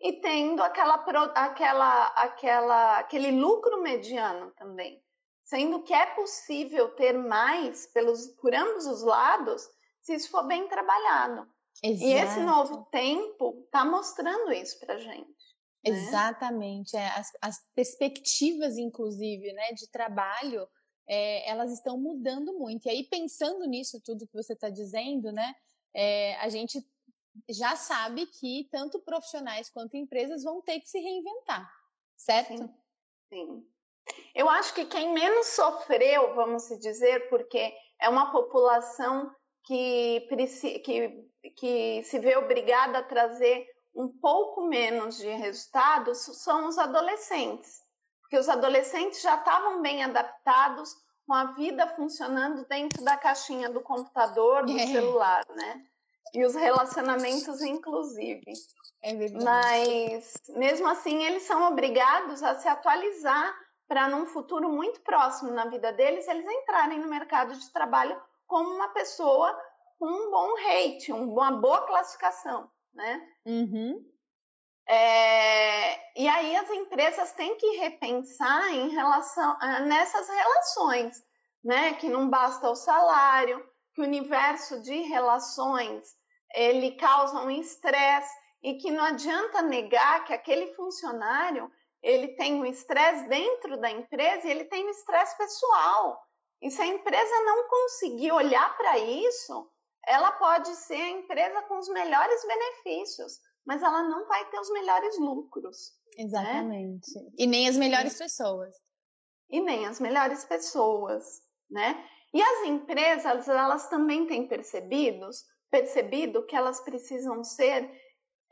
e 0.00 0.14
tendo 0.14 0.62
aquela, 0.62 0.94
aquela, 1.34 2.06
aquela, 2.06 2.98
aquele 2.98 3.30
lucro 3.32 3.82
mediano 3.82 4.50
também. 4.52 5.02
Sendo 5.44 5.82
que 5.82 5.94
é 5.94 6.06
possível 6.06 6.88
ter 6.96 7.12
mais 7.12 7.86
pelos, 7.92 8.26
por 8.40 8.54
ambos 8.54 8.86
os 8.86 9.02
lados 9.02 9.68
se 10.00 10.14
isso 10.14 10.30
for 10.30 10.44
bem 10.44 10.68
trabalhado. 10.68 11.46
Exato. 11.82 12.04
E 12.04 12.14
esse 12.14 12.40
novo 12.40 12.86
tempo 12.90 13.62
está 13.64 13.84
mostrando 13.84 14.52
isso 14.52 14.78
para 14.80 14.96
gente. 14.96 15.36
Né? 15.86 15.96
Exatamente. 15.96 16.96
É, 16.96 17.06
as, 17.08 17.32
as, 17.40 17.58
perspectivas, 17.74 18.76
inclusive, 18.76 19.52
né, 19.52 19.72
de 19.72 19.88
trabalho, 19.88 20.68
é, 21.08 21.48
elas 21.48 21.72
estão 21.72 21.98
mudando 21.98 22.52
muito. 22.58 22.86
E 22.86 22.90
aí, 22.90 23.04
pensando 23.04 23.64
nisso 23.66 24.00
tudo 24.04 24.26
que 24.26 24.34
você 24.34 24.52
está 24.52 24.68
dizendo, 24.68 25.30
né, 25.32 25.54
é, 25.94 26.36
a 26.36 26.48
gente 26.48 26.84
já 27.48 27.76
sabe 27.76 28.26
que 28.26 28.68
tanto 28.70 28.98
profissionais 29.00 29.70
quanto 29.70 29.96
empresas 29.96 30.42
vão 30.42 30.60
ter 30.62 30.80
que 30.80 30.88
se 30.88 30.98
reinventar, 30.98 31.70
certo? 32.16 32.56
Sim. 32.56 32.74
Sim. 33.28 33.66
Eu 34.34 34.48
acho 34.48 34.74
que 34.74 34.84
quem 34.86 35.12
menos 35.12 35.48
sofreu, 35.48 36.34
vamos 36.34 36.68
dizer, 36.80 37.28
porque 37.28 37.74
é 38.00 38.08
uma 38.08 38.30
população 38.30 39.30
que, 39.64 40.20
que, 40.84 41.30
que 41.56 42.02
se 42.04 42.18
vê 42.18 42.36
obrigada 42.36 42.98
a 42.98 43.02
trazer 43.02 43.66
um 43.96 44.08
pouco 44.08 44.62
menos 44.66 45.16
de 45.16 45.28
resultados 45.28 46.18
são 46.18 46.68
os 46.68 46.78
adolescentes, 46.78 47.80
porque 48.20 48.38
os 48.38 48.48
adolescentes 48.48 49.22
já 49.22 49.36
estavam 49.36 49.80
bem 49.80 50.04
adaptados 50.04 50.94
com 51.26 51.32
a 51.32 51.46
vida 51.52 51.88
funcionando 51.88 52.66
dentro 52.66 53.02
da 53.02 53.16
caixinha 53.16 53.70
do 53.70 53.80
computador, 53.80 54.66
do 54.66 54.78
é. 54.78 54.86
celular, 54.86 55.44
né? 55.48 55.82
E 56.34 56.44
os 56.44 56.54
relacionamentos, 56.54 57.62
inclusive. 57.62 58.52
É 59.02 59.14
verdade. 59.14 59.44
Mas, 59.44 60.34
mesmo 60.50 60.86
assim, 60.88 61.24
eles 61.24 61.44
são 61.44 61.66
obrigados 61.68 62.42
a 62.42 62.54
se 62.56 62.68
atualizar 62.68 63.56
para, 63.88 64.08
num 64.08 64.26
futuro 64.26 64.68
muito 64.68 65.00
próximo 65.00 65.50
na 65.52 65.64
vida 65.66 65.92
deles, 65.92 66.28
eles 66.28 66.44
entrarem 66.44 66.98
no 66.98 67.08
mercado 67.08 67.54
de 67.54 67.72
trabalho 67.72 68.20
como 68.46 68.68
uma 68.68 68.88
pessoa 68.88 69.56
com 69.98 70.06
um 70.06 70.30
bom 70.30 70.54
rate, 70.56 71.12
uma 71.12 71.52
boa 71.52 71.86
classificação 71.86 72.68
né? 72.96 73.28
Uhum. 73.44 74.04
É, 74.88 76.20
e 76.20 76.28
aí 76.28 76.56
as 76.56 76.70
empresas 76.70 77.32
têm 77.32 77.56
que 77.56 77.76
repensar 77.76 78.72
em 78.72 78.88
relação 78.88 79.58
nessas 79.86 80.28
relações, 80.28 81.16
né? 81.62 81.94
Que 81.94 82.08
não 82.08 82.28
basta 82.28 82.70
o 82.70 82.74
salário, 82.74 83.64
que 83.94 84.00
o 84.00 84.04
universo 84.04 84.80
de 84.82 85.02
relações 85.02 86.14
ele 86.54 86.92
causa 86.92 87.40
um 87.40 87.50
estresse 87.50 88.34
e 88.62 88.74
que 88.74 88.90
não 88.90 89.04
adianta 89.04 89.62
negar 89.62 90.24
que 90.24 90.32
aquele 90.32 90.74
funcionário 90.74 91.70
ele 92.02 92.28
tem 92.36 92.54
um 92.54 92.64
estresse 92.64 93.28
dentro 93.28 93.80
da 93.80 93.90
empresa 93.90 94.46
e 94.46 94.50
ele 94.50 94.64
tem 94.66 94.86
um 94.86 94.90
estresse 94.90 95.36
pessoal. 95.36 96.20
E 96.62 96.70
se 96.70 96.80
a 96.80 96.86
empresa 96.86 97.44
não 97.44 97.68
conseguir 97.68 98.32
olhar 98.32 98.76
para 98.76 98.98
isso, 98.98 99.68
ela 100.06 100.32
pode 100.32 100.68
ser 100.76 100.94
a 100.94 101.10
empresa 101.10 101.62
com 101.62 101.78
os 101.78 101.88
melhores 101.88 102.40
benefícios, 102.46 103.40
mas 103.66 103.82
ela 103.82 104.02
não 104.04 104.26
vai 104.28 104.48
ter 104.48 104.60
os 104.60 104.70
melhores 104.70 105.18
lucros. 105.18 105.92
Né? 106.16 106.24
Exatamente. 106.24 107.14
Né? 107.14 107.30
E 107.36 107.46
nem 107.46 107.68
as 107.68 107.76
melhores 107.76 108.16
pessoas. 108.16 108.76
E 109.50 109.60
nem 109.60 109.86
as 109.86 110.00
melhores 110.00 110.44
pessoas, 110.44 111.40
né? 111.70 112.04
E 112.32 112.42
as 112.42 112.66
empresas, 112.66 113.48
elas 113.48 113.88
também 113.88 114.26
têm 114.26 114.46
percebidos, 114.46 115.44
percebido 115.70 116.44
que 116.44 116.56
elas 116.56 116.80
precisam 116.80 117.42
ser 117.42 117.90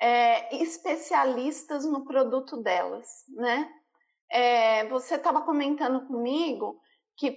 é, 0.00 0.56
especialistas 0.56 1.84
no 1.84 2.04
produto 2.04 2.62
delas, 2.62 3.24
né? 3.28 3.72
É, 4.30 4.88
você 4.88 5.16
estava 5.16 5.42
comentando 5.42 6.06
comigo 6.06 6.80
que, 7.16 7.30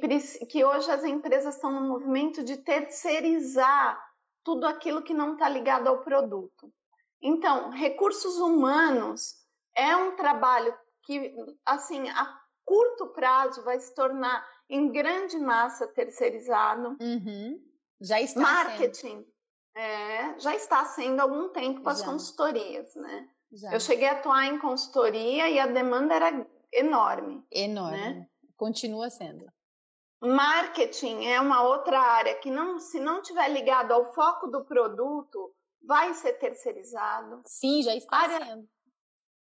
que 0.45 0.63
hoje 0.63 0.89
as 0.89 1.03
empresas 1.03 1.55
estão 1.55 1.71
no 1.71 1.87
movimento 1.87 2.43
de 2.43 2.57
terceirizar 2.57 4.06
tudo 4.47 4.65
aquilo 4.65 5.01
que 5.01 5.13
não 5.13 5.33
está 5.33 5.49
ligado 5.49 5.87
ao 5.89 5.99
produto. 6.05 6.73
Então, 7.21 7.69
recursos 7.69 8.37
humanos 8.37 9.35
é 9.75 9.93
um 9.93 10.15
trabalho 10.15 10.73
que, 11.03 11.35
assim, 11.65 12.07
a 12.07 12.39
curto 12.63 13.07
prazo 13.07 13.61
vai 13.65 13.77
se 13.77 13.93
tornar 13.93 14.47
em 14.69 14.89
grande 14.89 15.37
massa 15.37 15.85
terceirizado. 15.85 16.95
Uhum. 17.01 17.61
Já 17.99 18.21
está 18.21 18.39
Marketing. 18.39 19.25
É, 19.75 20.39
já 20.39 20.55
está 20.55 20.85
sendo 20.85 21.19
há 21.19 21.23
algum 21.23 21.49
tempo 21.49 21.81
com 21.81 21.89
as 21.89 22.01
consultorias, 22.01 22.95
né? 22.95 23.27
Já. 23.51 23.73
Eu 23.73 23.81
cheguei 23.81 24.07
a 24.07 24.13
atuar 24.13 24.45
em 24.45 24.59
consultoria 24.59 25.49
e 25.49 25.59
a 25.59 25.67
demanda 25.67 26.15
era 26.15 26.47
enorme. 26.71 27.45
Enorme. 27.51 27.97
Né? 27.97 28.29
Continua 28.55 29.09
sendo. 29.09 29.45
Marketing 30.21 31.25
é 31.25 31.39
uma 31.39 31.63
outra 31.63 31.99
área 31.99 32.35
que 32.35 32.49
não, 32.49 32.79
se 32.79 32.99
não 32.99 33.21
tiver 33.21 33.47
ligado 33.49 33.91
ao 33.91 34.13
foco 34.13 34.47
do 34.47 34.65
produto, 34.65 35.53
vai 35.83 36.13
ser 36.13 36.33
terceirizado. 36.33 37.41
Sim, 37.45 37.83
já 37.83 37.95
está 37.95 38.17
área, 38.17 38.45
sendo. 38.45 38.69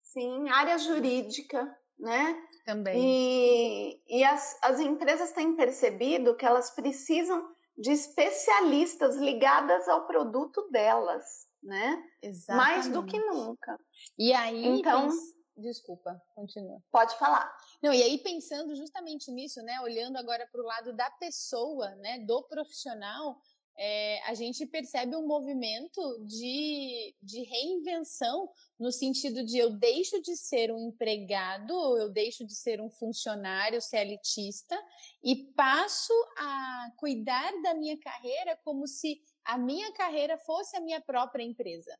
Sim, 0.01 0.49
área 0.49 0.77
jurídica, 0.77 1.77
né? 1.99 2.35
Também. 2.65 2.95
E, 2.97 4.01
e 4.07 4.23
as, 4.23 4.57
as 4.63 4.79
empresas 4.79 5.31
têm 5.33 5.55
percebido 5.55 6.35
que 6.35 6.45
elas 6.45 6.71
precisam 6.71 7.53
de 7.77 7.91
especialistas 7.91 9.17
ligadas 9.17 9.87
ao 9.87 10.07
produto 10.07 10.67
delas, 10.71 11.25
né? 11.61 12.01
Exatamente. 12.21 12.73
Mais 12.73 12.87
do 12.87 13.05
que 13.05 13.19
nunca. 13.19 13.77
E 14.17 14.33
aí, 14.33 14.65
então, 14.65 15.09
Desculpa, 15.57 16.21
continua. 16.33 16.83
Pode 16.91 17.17
falar. 17.17 17.49
Não, 17.81 17.93
e 17.93 18.03
aí 18.03 18.17
pensando 18.17 18.75
justamente 18.75 19.31
nisso, 19.31 19.61
né, 19.61 19.79
olhando 19.81 20.17
agora 20.17 20.47
para 20.51 20.61
o 20.61 20.65
lado 20.65 20.93
da 20.93 21.09
pessoa, 21.11 21.95
né, 21.95 22.19
do 22.19 22.43
profissional, 22.43 23.39
é, 23.77 24.21
a 24.23 24.33
gente 24.33 24.65
percebe 24.65 25.15
um 25.15 25.27
movimento 25.27 26.01
de, 26.25 27.13
de 27.21 27.43
reinvenção 27.43 28.49
no 28.79 28.91
sentido 28.91 29.45
de 29.45 29.57
eu 29.57 29.69
deixo 29.69 30.21
de 30.21 30.35
ser 30.37 30.71
um 30.71 30.79
empregado, 30.79 31.97
eu 31.97 32.09
deixo 32.09 32.45
de 32.45 32.55
ser 32.55 32.79
um 32.79 32.89
funcionário 32.89 33.81
CLTista 33.81 34.81
e 35.23 35.35
passo 35.53 36.13
a 36.37 36.91
cuidar 36.97 37.51
da 37.61 37.73
minha 37.73 37.99
carreira 37.99 38.57
como 38.63 38.87
se 38.87 39.21
a 39.43 39.57
minha 39.57 39.91
carreira 39.93 40.37
fosse 40.37 40.75
a 40.77 40.81
minha 40.81 41.01
própria 41.01 41.43
empresa. 41.43 41.97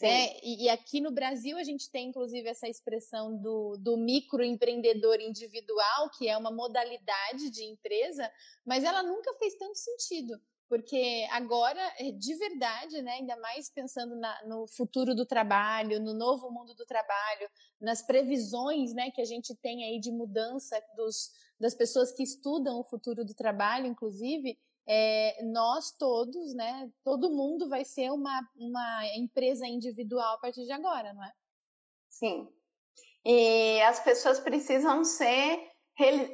Né? 0.00 0.38
E, 0.42 0.64
e, 0.64 0.68
aqui 0.68 1.00
no 1.00 1.10
Brasil 1.10 1.58
a 1.58 1.64
gente 1.64 1.90
tem 1.90 2.08
inclusive 2.08 2.48
essa 2.48 2.68
expressão 2.68 3.36
do, 3.36 3.76
do 3.78 3.96
microempreendedor 3.96 5.20
individual, 5.20 6.10
que 6.16 6.28
é 6.28 6.36
uma 6.36 6.52
modalidade 6.52 7.50
de 7.50 7.64
empresa, 7.64 8.30
mas 8.64 8.84
ela 8.84 9.02
nunca 9.02 9.34
fez 9.34 9.56
tanto 9.56 9.76
sentido. 9.76 10.40
Porque 10.68 11.26
agora, 11.30 11.80
eh, 11.98 12.12
de 12.12 12.34
verdade, 12.34 13.00
né, 13.00 13.12
ainda 13.12 13.36
mais 13.38 13.70
pensando 13.70 14.14
na, 14.16 14.46
no 14.46 14.66
futuro 14.68 15.14
do 15.14 15.24
trabalho, 15.24 15.98
no 15.98 16.12
novo 16.12 16.50
mundo 16.50 16.74
do 16.74 16.84
trabalho, 16.84 17.48
nas 17.80 18.02
previsões 18.02 18.92
né, 18.92 19.10
que 19.10 19.22
a 19.22 19.24
gente 19.24 19.56
tem 19.56 19.84
aí 19.84 19.98
de 19.98 20.12
mudança 20.12 20.78
dos, 20.94 21.30
das 21.58 21.74
pessoas 21.74 22.12
que 22.12 22.22
estudam 22.22 22.78
o 22.78 22.84
futuro 22.84 23.24
do 23.24 23.34
trabalho, 23.34 23.86
inclusive, 23.86 24.58
é, 24.88 25.44
nós 25.44 25.92
todos, 25.92 26.54
né, 26.54 26.90
todo 27.04 27.30
mundo 27.30 27.68
vai 27.68 27.84
ser 27.84 28.10
uma, 28.10 28.40
uma 28.56 29.06
empresa 29.14 29.66
individual 29.66 30.34
a 30.34 30.38
partir 30.38 30.64
de 30.64 30.72
agora, 30.72 31.12
não 31.12 31.22
é? 31.22 31.32
Sim. 32.08 32.48
E 33.24 33.82
as 33.82 34.00
pessoas 34.00 34.40
precisam 34.40 35.04
ser 35.04 35.70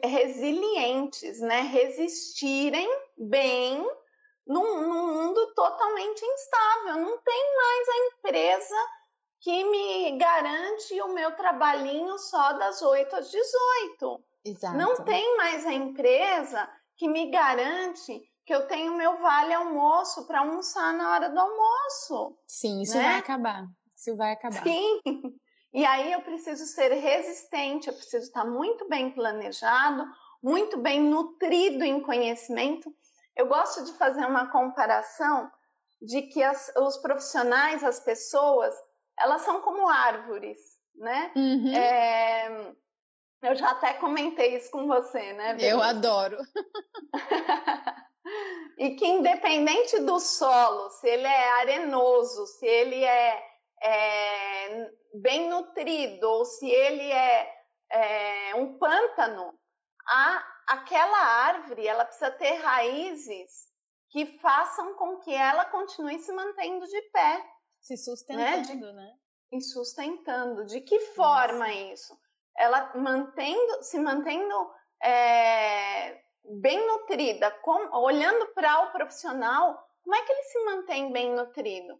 resilientes, 0.04 1.40
né? 1.40 1.62
Resistirem 1.62 2.88
bem 3.18 3.82
num, 4.46 4.82
num 4.82 5.14
mundo 5.14 5.54
totalmente 5.54 6.24
instável. 6.24 6.98
Não 6.98 7.18
tem 7.18 7.56
mais 7.56 7.88
a 7.88 7.96
empresa 8.06 8.74
que 9.40 9.64
me 9.64 10.18
garante 10.18 11.02
o 11.02 11.12
meu 11.12 11.34
trabalhinho 11.34 12.18
só 12.18 12.52
das 12.52 12.80
8 12.82 13.16
às 13.16 13.30
18. 13.30 14.24
Exato. 14.44 14.76
Não 14.76 14.96
tem 15.04 15.36
mais 15.38 15.66
a 15.66 15.72
empresa 15.72 16.70
que 16.96 17.08
me 17.08 17.30
garante 17.30 18.22
que 18.44 18.54
eu 18.54 18.66
tenho 18.66 18.96
meu 18.96 19.18
vale 19.20 19.54
almoço 19.54 20.26
para 20.26 20.40
almoçar 20.40 20.92
na 20.92 21.12
hora 21.12 21.30
do 21.30 21.38
almoço. 21.38 22.38
Sim, 22.46 22.82
isso 22.82 22.96
né? 22.96 23.04
vai 23.04 23.18
acabar. 23.18 23.66
Isso 23.94 24.16
vai 24.16 24.32
acabar. 24.32 24.62
Sim. 24.62 25.00
E 25.76 25.84
aí 25.84 26.12
eu 26.12 26.22
preciso 26.22 26.66
ser 26.66 26.92
resistente, 26.92 27.88
eu 27.88 27.94
preciso 27.94 28.26
estar 28.26 28.44
muito 28.44 28.88
bem 28.88 29.10
planejado, 29.10 30.06
muito 30.40 30.78
bem 30.78 31.00
nutrido 31.00 31.82
em 31.82 32.00
conhecimento. 32.00 32.94
Eu 33.34 33.48
gosto 33.48 33.84
de 33.84 33.92
fazer 33.94 34.24
uma 34.24 34.52
comparação 34.52 35.50
de 36.00 36.22
que 36.22 36.40
as, 36.44 36.72
os 36.76 36.98
profissionais, 36.98 37.82
as 37.82 37.98
pessoas, 37.98 38.72
elas 39.18 39.42
são 39.42 39.62
como 39.62 39.88
árvores, 39.88 40.60
né? 40.94 41.32
Uhum. 41.34 41.74
É, 41.74 42.72
eu 43.42 43.56
já 43.56 43.70
até 43.70 43.94
comentei 43.94 44.56
isso 44.56 44.70
com 44.70 44.86
você, 44.86 45.32
né? 45.32 45.56
Eu 45.58 45.82
adoro. 45.82 46.38
e 48.78 48.96
que 48.96 49.06
independente 49.06 50.00
do 50.00 50.18
solo, 50.18 50.90
se 50.90 51.08
ele 51.08 51.26
é 51.26 51.50
arenoso, 51.60 52.46
se 52.46 52.66
ele 52.66 53.04
é, 53.04 53.46
é 53.82 54.90
bem 55.14 55.48
nutrido 55.48 56.28
ou 56.28 56.44
se 56.44 56.68
ele 56.68 57.12
é, 57.12 57.54
é 57.90 58.54
um 58.56 58.78
pântano, 58.78 59.54
a, 60.06 60.44
aquela 60.68 61.18
árvore 61.18 61.86
ela 61.86 62.04
precisa 62.04 62.30
ter 62.30 62.54
raízes 62.54 63.72
que 64.10 64.38
façam 64.38 64.94
com 64.94 65.18
que 65.18 65.34
ela 65.34 65.64
continue 65.66 66.18
se 66.18 66.32
mantendo 66.32 66.86
de 66.86 67.02
pé. 67.10 67.44
Se 67.80 67.96
sustentando, 67.96 68.46
né? 68.46 68.60
De, 68.62 68.92
né? 68.92 69.12
E 69.52 69.60
sustentando. 69.60 70.66
De 70.66 70.80
que 70.80 71.00
forma 71.00 71.66
Nossa. 71.66 71.72
isso? 71.72 72.18
Ela 72.56 72.92
mantendo, 72.96 73.82
se 73.82 73.98
mantendo 73.98 74.72
é, 75.02 76.23
bem 76.44 76.86
nutrida, 76.86 77.50
com, 77.50 77.96
olhando 77.96 78.46
para 78.48 78.82
o 78.82 78.92
profissional, 78.92 79.86
como 80.02 80.14
é 80.14 80.22
que 80.22 80.32
ele 80.32 80.42
se 80.42 80.64
mantém 80.64 81.12
bem 81.12 81.30
nutrido? 81.34 81.98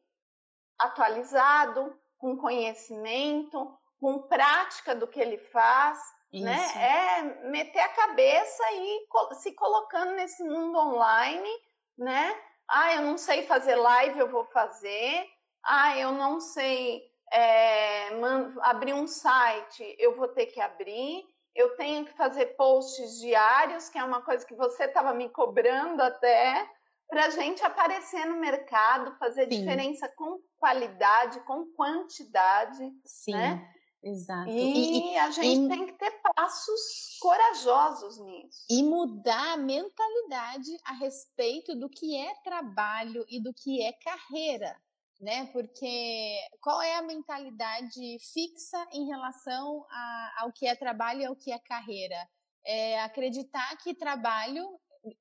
Atualizado, 0.78 1.98
com 2.18 2.37
conhecimento, 2.37 3.76
com 4.00 4.22
prática 4.22 4.94
do 4.94 5.07
que 5.07 5.20
ele 5.20 5.38
faz, 5.38 5.98
né? 6.33 6.59
É 6.76 7.22
meter 7.48 7.78
a 7.80 7.88
cabeça 7.88 8.62
e 8.72 9.07
se 9.35 9.52
colocando 9.52 10.12
nesse 10.12 10.42
mundo 10.42 10.76
online, 10.78 11.50
né? 11.96 12.37
Ah, 12.66 12.94
eu 12.94 13.02
não 13.02 13.16
sei 13.16 13.46
fazer 13.46 13.76
live, 13.76 14.18
eu 14.18 14.28
vou 14.28 14.44
fazer. 14.46 15.30
Ah, 15.62 15.96
eu 15.96 16.12
não 16.12 16.40
sei 16.40 17.02
é, 17.33 18.09
abrir 18.62 18.94
um 18.94 19.07
site, 19.07 19.96
eu 19.98 20.16
vou 20.16 20.28
ter 20.28 20.46
que 20.46 20.61
abrir 20.61 21.24
eu 21.55 21.77
tenho 21.77 22.05
que 22.05 22.12
fazer 22.14 22.57
posts 22.57 23.21
diários, 23.21 23.88
que 23.88 23.99
é 23.99 24.05
uma 24.05 24.23
coisa 24.23 24.45
que 24.45 24.55
você 24.55 24.85
estava 24.85 25.14
me 25.14 25.29
cobrando 25.29 26.03
até, 26.03 26.69
para 27.09 27.27
a 27.27 27.31
gente 27.31 27.62
aparecer 27.64 28.27
no 28.27 28.37
mercado, 28.40 29.17
fazer 29.19 29.45
Sim. 29.45 29.61
diferença 29.61 30.09
com 30.09 30.40
qualidade, 30.59 31.40
com 31.40 31.67
quantidade. 31.77 32.93
Sim. 33.05 33.33
Né? 33.33 33.71
Exato. 34.03 34.51
E, 34.51 35.12
e 35.12 35.17
a 35.17 35.31
gente 35.31 35.64
e, 35.64 35.69
tem 35.69 35.87
que 35.87 35.93
ter 35.95 36.11
passos 36.35 37.19
corajosos 37.21 38.19
nisso. 38.19 38.67
E 38.69 38.83
mudar 38.83 39.55
a 39.55 39.57
mentalidade 39.57 40.77
a 40.85 40.93
respeito 40.93 41.75
do 41.75 41.88
que 41.88 42.17
é 42.17 42.35
trabalho 42.43 43.25
e 43.29 43.40
do 43.40 43.55
que 43.55 43.83
é 43.83 43.93
carreira 43.93 44.77
né? 45.20 45.46
Porque 45.46 46.38
qual 46.61 46.83
é 46.83 46.96
a 46.96 47.03
mentalidade 47.03 48.18
fixa 48.33 48.87
em 48.92 49.07
relação 49.07 49.85
a, 49.90 50.35
ao 50.38 50.53
que 50.53 50.66
é 50.66 50.74
trabalho 50.74 51.20
e 51.22 51.24
ao 51.27 51.37
que 51.37 51.53
é 51.53 51.59
carreira? 51.59 52.29
É 52.66 53.00
acreditar 53.00 53.77
que 53.83 53.94
trabalho, 53.94 54.66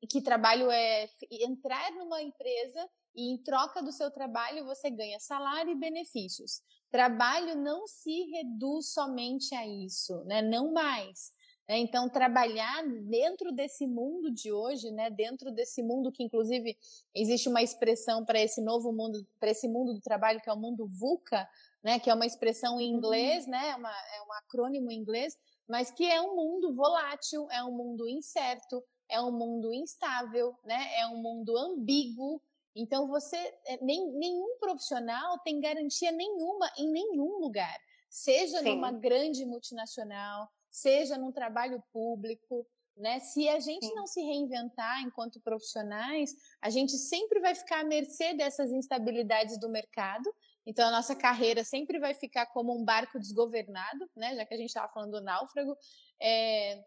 que 0.10 0.22
trabalho 0.22 0.72
é 0.72 1.10
entrar 1.32 1.92
numa 1.92 2.22
empresa 2.22 2.90
e 3.16 3.34
em 3.34 3.44
troca 3.44 3.82
do 3.82 3.92
seu 3.92 4.10
trabalho 4.10 4.66
você 4.66 4.90
ganha 4.90 5.20
salário 5.20 5.72
e 5.72 5.80
benefícios. 5.80 6.62
Trabalho 6.90 7.56
não 7.56 7.86
se 7.88 8.24
reduz 8.32 8.94
somente 8.94 9.54
a 9.56 9.68
isso, 9.68 10.24
né? 10.26 10.42
Não 10.42 10.72
mais. 10.72 11.32
Né? 11.68 11.78
Então, 11.78 12.10
trabalhar 12.10 12.84
dentro 13.04 13.52
desse 13.52 13.88
mundo 13.88 14.30
de 14.32 14.52
hoje, 14.52 14.92
né? 14.92 15.10
dentro 15.10 15.52
desse 15.52 15.82
mundo 15.82 16.12
que, 16.12 16.24
inclusive, 16.24 16.78
existe 17.16 17.48
uma 17.48 17.62
expressão 17.62 18.26
para 18.26 18.42
esse 18.42 18.62
novo 18.62 18.92
mundo, 18.92 19.26
para 19.40 19.52
esse 19.52 19.68
mundo 19.68 19.94
do 19.94 20.02
trabalho, 20.02 20.42
que 20.42 20.50
é 20.50 20.54
o 20.54 20.60
mundo 20.60 20.86
VUCA, 20.86 21.48
né? 21.82 22.00
que 22.00 22.10
é 22.10 22.14
uma 22.14 22.26
expressão 22.26 22.80
em 22.80 22.90
inglês, 22.90 23.46
uhum. 23.46 23.52
né? 23.52 23.76
uma, 23.76 23.90
é 23.92 24.22
um 24.28 24.34
acrônimo 24.34 24.92
em 24.92 24.98
inglês, 24.98 25.38
mas 25.68 25.90
que 25.90 26.06
é 26.06 26.22
um 26.22 26.36
mundo 26.36 26.74
volátil, 26.74 27.48
é 27.50 27.64
um 27.64 27.72
mundo 27.72 28.08
incerto, 28.10 28.84
é 29.10 29.22
um 29.22 29.32
mundo 29.32 29.74
instável, 29.74 30.56
né? 30.66 31.00
é 31.00 31.08
um 31.08 31.18
mundo 31.18 31.58
ambíguo. 31.58 32.42
Então, 32.76 33.08
você, 33.08 33.38
é, 33.68 33.78
nem, 33.82 34.12
nenhum 34.14 34.58
profissional 34.60 35.40
tem 35.40 35.62
garantia 35.62 36.12
nenhuma 36.12 36.70
em 36.78 36.90
nenhum 36.90 37.40
lugar, 37.40 37.80
seja 38.10 38.60
Sim. 38.60 38.76
numa 38.76 38.92
grande 38.92 39.46
multinacional, 39.46 40.50
seja 40.74 41.18
num 41.18 41.32
trabalho 41.32 41.82
público, 41.94 42.68
né? 42.98 43.20
Se 43.20 43.48
a 43.48 43.60
gente 43.60 43.86
Sim. 43.86 43.94
não 43.94 44.08
se 44.08 44.22
reinventar 44.22 45.02
enquanto 45.02 45.40
profissionais, 45.40 46.32
a 46.60 46.70
gente 46.70 46.94
sempre 46.94 47.40
vai 47.40 47.54
ficar 47.54 47.82
à 47.82 47.84
mercê 47.84 48.34
dessas 48.34 48.72
instabilidades 48.72 49.60
do 49.60 49.70
mercado. 49.70 50.34
Então 50.66 50.88
a 50.88 50.92
nossa 50.92 51.16
carreira 51.16 51.64
sempre 51.64 52.00
vai 52.00 52.14
ficar 52.14 52.48
como 52.48 52.76
um 52.76 52.84
barco 52.84 53.20
desgovernado, 53.20 54.10
né? 54.16 54.36
Já 54.36 54.46
que 54.46 54.54
a 54.54 54.58
gente 54.58 54.70
estava 54.70 54.92
falando 54.92 55.12
do 55.12 55.22
náufrago. 55.22 55.78
É... 56.20 56.84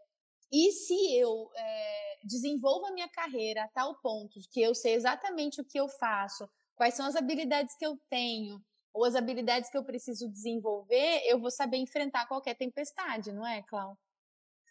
E 0.51 0.71
se 0.73 1.17
eu 1.17 1.51
é, 1.57 2.19
desenvolvo 2.25 2.87
a 2.87 2.93
minha 2.93 3.09
carreira 3.09 3.65
a 3.65 3.69
tal 3.69 3.97
ponto 4.01 4.39
que 4.53 4.61
eu 4.63 4.75
sei 4.75 4.95
exatamente 4.95 5.61
o 5.61 5.65
que 5.65 5.79
eu 5.79 5.89
faço, 5.89 6.49
quais 6.77 6.95
são 6.95 7.05
as 7.05 7.17
habilidades 7.17 7.77
que 7.77 7.85
eu 7.85 7.99
tenho, 8.09 8.63
ou 8.97 9.05
as 9.05 9.15
habilidades 9.15 9.69
que 9.69 9.77
eu 9.77 9.85
preciso 9.85 10.27
desenvolver, 10.27 11.21
eu 11.27 11.39
vou 11.39 11.51
saber 11.51 11.77
enfrentar 11.77 12.27
qualquer 12.27 12.55
tempestade, 12.55 13.31
não 13.31 13.47
é, 13.47 13.63
Clau? 13.63 13.95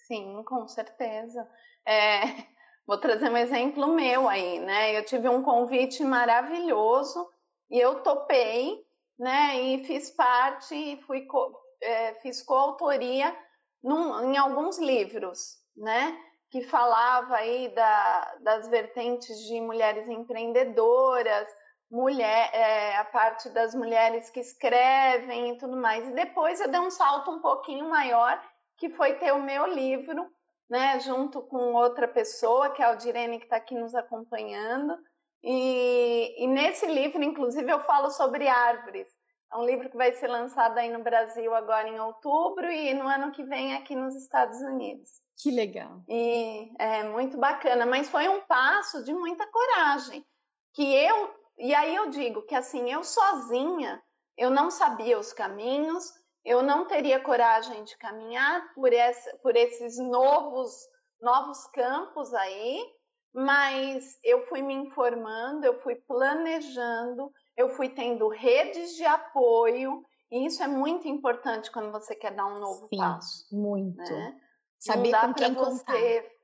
Sim, 0.07 0.43
com 0.43 0.67
certeza. 0.67 1.47
É, 1.85 2.21
vou 2.87 2.97
trazer 2.97 3.29
um 3.29 3.37
exemplo 3.37 3.87
meu 3.93 4.27
aí, 4.27 4.59
né? 4.59 4.97
Eu 4.97 5.05
tive 5.05 5.29
um 5.29 5.43
convite 5.43 6.03
maravilhoso 6.03 7.29
e 7.69 7.79
eu 7.79 8.01
topei, 8.01 8.83
né? 9.17 9.61
E 9.61 9.85
fiz 9.85 10.09
parte, 10.09 10.73
e 10.73 10.99
fui 11.03 11.21
co, 11.27 11.55
é, 11.79 12.15
fiz 12.15 12.41
coautoria 12.41 13.35
em 13.83 14.37
alguns 14.37 14.79
livros, 14.79 15.59
né? 15.77 16.19
Que 16.49 16.63
falava 16.63 17.35
aí 17.35 17.69
da, 17.75 18.35
das 18.41 18.67
vertentes 18.69 19.37
de 19.45 19.61
mulheres 19.61 20.09
empreendedoras, 20.09 21.47
mulher, 21.89 22.49
é, 22.53 22.97
a 22.97 23.05
parte 23.05 23.49
das 23.49 23.73
mulheres 23.75 24.29
que 24.29 24.39
escrevem 24.39 25.51
e 25.51 25.57
tudo 25.57 25.77
mais. 25.77 26.07
E 26.07 26.11
depois 26.13 26.59
eu 26.59 26.69
dei 26.69 26.79
um 26.79 26.89
salto 26.89 27.31
um 27.31 27.39
pouquinho 27.39 27.89
maior, 27.89 28.41
que 28.77 28.89
foi 28.89 29.13
ter 29.15 29.31
o 29.33 29.41
meu 29.41 29.65
livro, 29.67 30.29
né, 30.69 30.99
junto 30.99 31.41
com 31.41 31.73
outra 31.73 32.07
pessoa, 32.07 32.71
que 32.71 32.81
é 32.81 32.85
a 32.85 32.89
Aldirene, 32.89 33.37
que 33.37 33.45
está 33.45 33.57
aqui 33.57 33.75
nos 33.75 33.93
acompanhando. 33.93 34.97
E, 35.43 36.43
e, 36.43 36.47
nesse 36.47 36.87
livro, 36.87 37.23
inclusive, 37.23 37.71
eu 37.71 37.79
falo 37.81 38.09
sobre 38.09 38.47
árvores. 38.47 39.07
É 39.53 39.57
um 39.57 39.63
livro 39.63 39.89
que 39.89 39.95
vai 39.95 40.11
ser 40.13 40.27
lançado 40.27 40.77
aí 40.77 40.89
no 40.89 41.03
Brasil 41.03 41.53
agora 41.53 41.87
em 41.87 41.99
outubro 41.99 42.69
e 42.69 42.93
no 42.95 43.07
ano 43.07 43.31
que 43.31 43.43
vem 43.43 43.75
aqui 43.75 43.95
nos 43.95 44.15
Estados 44.15 44.59
Unidos. 44.59 45.07
Que 45.37 45.51
legal. 45.51 46.01
E 46.09 46.71
é 46.79 47.03
muito 47.03 47.37
bacana, 47.37 47.85
mas 47.85 48.09
foi 48.09 48.27
um 48.27 48.41
passo 48.41 49.03
de 49.03 49.13
muita 49.13 49.45
coragem. 49.47 50.25
Que 50.73 50.83
eu, 50.95 51.33
e 51.57 51.73
aí 51.73 51.95
eu 51.95 52.09
digo 52.09 52.41
que 52.43 52.55
assim, 52.55 52.91
eu 52.91 53.03
sozinha, 53.03 54.01
eu 54.37 54.49
não 54.49 54.69
sabia 54.69 55.17
os 55.17 55.31
caminhos, 55.31 56.03
eu 56.43 56.61
não 56.61 56.85
teria 56.85 57.19
coragem 57.19 57.83
de 57.83 57.97
caminhar 57.97 58.73
por, 58.73 58.93
essa, 58.93 59.37
por 59.37 59.55
esses 59.55 59.97
novos, 59.97 60.71
novos 61.19 61.65
campos 61.67 62.33
aí, 62.33 62.85
mas 63.33 64.17
eu 64.23 64.45
fui 64.47 64.61
me 64.61 64.73
informando, 64.73 65.65
eu 65.65 65.81
fui 65.81 65.95
planejando, 65.95 67.31
eu 67.57 67.69
fui 67.69 67.89
tendo 67.89 68.27
redes 68.29 68.95
de 68.95 69.05
apoio, 69.05 70.03
e 70.31 70.45
isso 70.45 70.61
é 70.61 70.67
muito 70.67 71.07
importante 71.07 71.71
quando 71.71 71.91
você 71.91 72.15
quer 72.15 72.35
dar 72.35 72.45
um 72.45 72.59
novo 72.59 72.87
Sim, 72.87 72.97
passo. 72.97 73.47
Muito. 73.51 73.97
Né? 73.97 74.41
Saber 74.77 75.19
com 75.19 75.33
quem 75.33 75.53
você... 75.53 75.79
contar. 75.79 76.35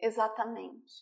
Exatamente. 0.00 0.92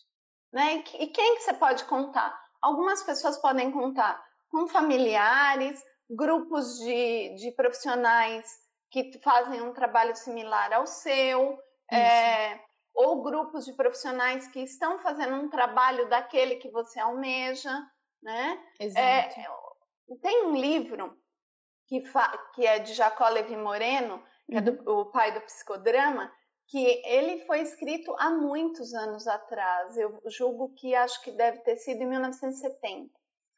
Né? 0.51 0.83
E 0.99 1.07
quem 1.07 1.35
que 1.35 1.41
você 1.41 1.53
pode 1.53 1.83
contar? 1.85 2.39
Algumas 2.63 3.03
pessoas 3.03 3.37
podem 3.37 3.71
contar 3.71 4.19
com 4.49 4.67
familiares, 4.67 5.79
grupos 6.09 6.79
de, 6.79 7.35
de 7.35 7.51
profissionais 7.51 8.45
que 8.89 9.19
fazem 9.23 9.61
um 9.61 9.73
trabalho 9.73 10.15
similar 10.15 10.73
ao 10.73 10.87
seu, 10.87 11.59
é, 11.91 12.59
ou 12.93 13.21
grupos 13.21 13.65
de 13.65 13.73
profissionais 13.73 14.47
que 14.47 14.61
estão 14.61 14.99
fazendo 14.99 15.35
um 15.35 15.49
trabalho 15.49 16.09
daquele 16.09 16.55
que 16.55 16.69
você 16.69 16.99
almeja 16.99 17.71
né? 18.23 18.59
Exato. 18.79 19.39
É, 19.39 20.17
tem 20.21 20.45
um 20.45 20.55
livro 20.55 21.17
que, 21.87 22.01
que 22.55 22.65
é 22.65 22.79
de 22.79 22.93
Jacó 22.93 23.27
Levi 23.27 23.55
Moreno, 23.57 24.23
que 24.47 24.53
uhum. 24.53 24.57
é 24.57 24.61
do, 24.61 24.89
uhum. 24.89 24.99
o 25.01 25.05
pai 25.11 25.33
do 25.33 25.41
psicodrama, 25.41 26.31
que 26.67 27.01
ele 27.05 27.45
foi 27.45 27.61
escrito 27.61 28.15
há 28.17 28.29
muitos 28.29 28.93
anos 28.93 29.27
atrás. 29.27 29.97
Eu 29.97 30.21
julgo 30.27 30.73
que 30.73 30.95
acho 30.95 31.21
que 31.23 31.31
deve 31.31 31.59
ter 31.59 31.77
sido 31.77 32.01
em 32.01 32.07
1970. 32.07 33.09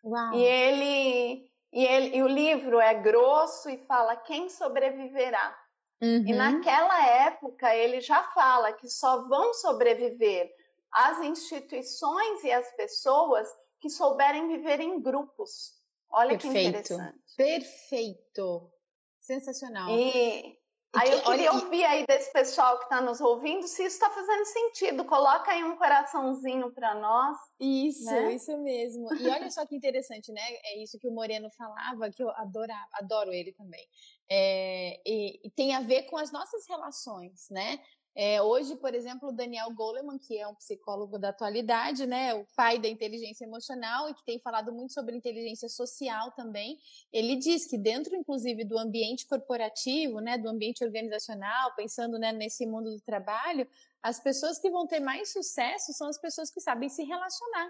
Uau. 0.03 0.33
E 0.33 0.43
ele 0.43 1.51
e, 1.75 1.83
ele, 1.85 2.15
e 2.15 2.23
o 2.23 2.27
livro 2.27 2.79
é 2.79 2.93
grosso 2.93 3.69
e 3.69 3.77
fala 3.85 4.15
quem 4.15 4.49
sobreviverá. 4.49 5.57
Uhum. 6.01 6.23
E 6.25 6.33
naquela 6.33 7.05
época 7.05 7.75
ele 7.75 7.99
já 7.99 8.23
fala 8.31 8.71
que 8.71 8.87
só 8.89 9.27
vão 9.27 9.53
sobreviver 9.53 10.49
as 10.91 11.21
instituições 11.21 12.43
e 12.45 12.51
as 12.51 12.71
pessoas 12.77 13.49
que 13.81 13.89
souberem 13.89 14.47
viver 14.47 14.79
em 14.79 15.01
grupos. 15.01 15.73
Olha 16.09 16.37
Perfeito. 16.37 16.53
que 16.53 16.61
interessante. 16.61 17.35
Perfeito. 17.35 18.71
Sensacional. 19.19 19.89
E 19.89 20.57
aí 20.95 21.12
eu 21.12 21.21
queria 21.21 21.51
ouvir 21.53 21.84
aí 21.84 22.05
desse 22.05 22.31
pessoal 22.31 22.77
que 22.77 22.86
está 22.86 23.01
nos 23.01 23.21
ouvindo 23.21 23.67
se 23.67 23.84
isso 23.84 23.95
está 23.95 24.10
fazendo 24.10 24.45
sentido. 24.45 25.05
Coloca 25.05 25.51
aí 25.51 25.63
um 25.63 25.75
coraçãozinho 25.75 26.71
para 26.71 26.95
nós. 26.95 27.38
Isso, 27.60 28.05
né? 28.05 28.34
isso 28.34 28.58
mesmo. 28.58 29.13
E 29.15 29.27
olha 29.27 29.49
só 29.49 29.65
que 29.65 29.75
interessante, 29.75 30.31
né? 30.31 30.41
É 30.63 30.81
isso 30.81 30.99
que 30.99 31.08
o 31.08 31.12
Moreno 31.12 31.49
falava, 31.51 32.10
que 32.10 32.23
eu 32.23 32.29
adorava, 32.31 32.88
adoro 32.93 33.31
ele 33.31 33.51
também. 33.53 33.86
É, 34.29 35.01
e, 35.05 35.39
e 35.43 35.49
tem 35.51 35.75
a 35.75 35.81
ver 35.81 36.03
com 36.03 36.17
as 36.17 36.31
nossas 36.31 36.67
relações, 36.67 37.47
né? 37.49 37.79
É, 38.17 38.41
hoje, 38.41 38.78
por 38.78 38.95
exemplo, 38.95 39.28
o 39.28 39.32
Daniel 39.34 39.69
Goleman, 39.73 40.17
que 40.17 40.38
é 40.38 40.47
um 40.47 40.56
psicólogo 40.56 41.19
da 41.19 41.30
atualidade, 41.30 42.06
né, 42.06 42.34
o 42.34 42.45
pai 42.56 42.80
da 42.80 42.88
inteligência 42.88 43.43
emocional 43.43 44.10
e 44.10 44.13
que 44.13 44.23
tem 44.23 44.39
falado 44.39 44.71
muito 44.71 44.93
sobre 44.93 45.17
inteligência 45.17 45.67
social 45.67 46.32
também, 46.32 46.80
ele 47.12 47.36
diz 47.36 47.65
que 47.65 47.78
dentro, 47.78 48.15
inclusive, 48.15 48.63
do 48.63 48.78
ambiente 48.78 49.28
corporativo, 49.28 50.21
né, 50.21 50.38
do 50.38 50.47
ambiente 50.47 50.82
organizacional, 50.82 51.75
pensando 51.75 52.17
né, 52.17 52.32
nesse 52.32 52.65
mundo 52.65 52.89
do 52.91 53.01
trabalho, 53.01 53.67
as 54.01 54.17
pessoas 54.17 54.58
que 54.60 54.69
vão 54.69 54.88
ter 54.88 55.01
mais 55.01 55.34
sucesso 55.34 55.91
são 55.91 56.08
as 56.08 56.17
pessoas 56.17 56.49
que 56.49 56.62
sabem 56.62 56.88
se 56.88 57.04
relacionar, 57.04 57.69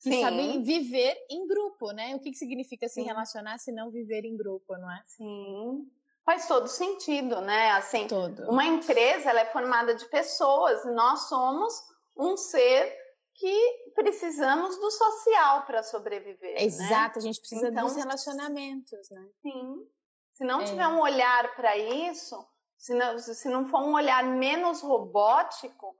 que 0.00 0.12
Sim. 0.12 0.20
sabem 0.22 0.62
viver 0.62 1.14
em 1.28 1.46
grupo, 1.46 1.90
né? 1.90 2.14
O 2.14 2.20
que, 2.20 2.30
que 2.30 2.38
significa 2.38 2.88
se 2.88 3.02
relacionar 3.02 3.58
se 3.58 3.72
não 3.72 3.90
viver 3.90 4.24
em 4.24 4.36
grupo, 4.36 4.78
não 4.78 4.90
é? 4.90 5.02
Sim 5.08 5.97
faz 6.28 6.46
todo 6.46 6.68
sentido, 6.68 7.40
né? 7.40 7.70
Assim, 7.70 8.06
todo. 8.06 8.50
uma 8.50 8.62
empresa 8.62 9.30
ela 9.30 9.40
é 9.40 9.46
formada 9.46 9.94
de 9.94 10.04
pessoas 10.10 10.84
e 10.84 10.90
nós 10.90 11.26
somos 11.26 11.72
um 12.18 12.36
ser 12.36 12.94
que 13.34 13.92
precisamos 13.94 14.76
do 14.76 14.90
social 14.90 15.62
para 15.62 15.82
sobreviver. 15.82 16.52
Né? 16.52 16.64
Exato, 16.64 17.14
né? 17.14 17.16
a 17.16 17.20
gente 17.20 17.40
precisa 17.40 17.68
então, 17.68 17.86
dos 17.86 17.96
relacionamentos, 17.96 19.08
né? 19.10 19.26
Sim. 19.40 19.86
Se 20.34 20.44
não 20.44 20.60
é. 20.60 20.64
tiver 20.64 20.86
um 20.88 21.00
olhar 21.00 21.56
para 21.56 21.78
isso, 21.78 22.46
se 22.76 22.92
não, 22.92 23.18
se 23.18 23.48
não 23.48 23.66
for 23.66 23.80
um 23.80 23.94
olhar 23.94 24.22
menos 24.22 24.82
robótico, 24.82 25.96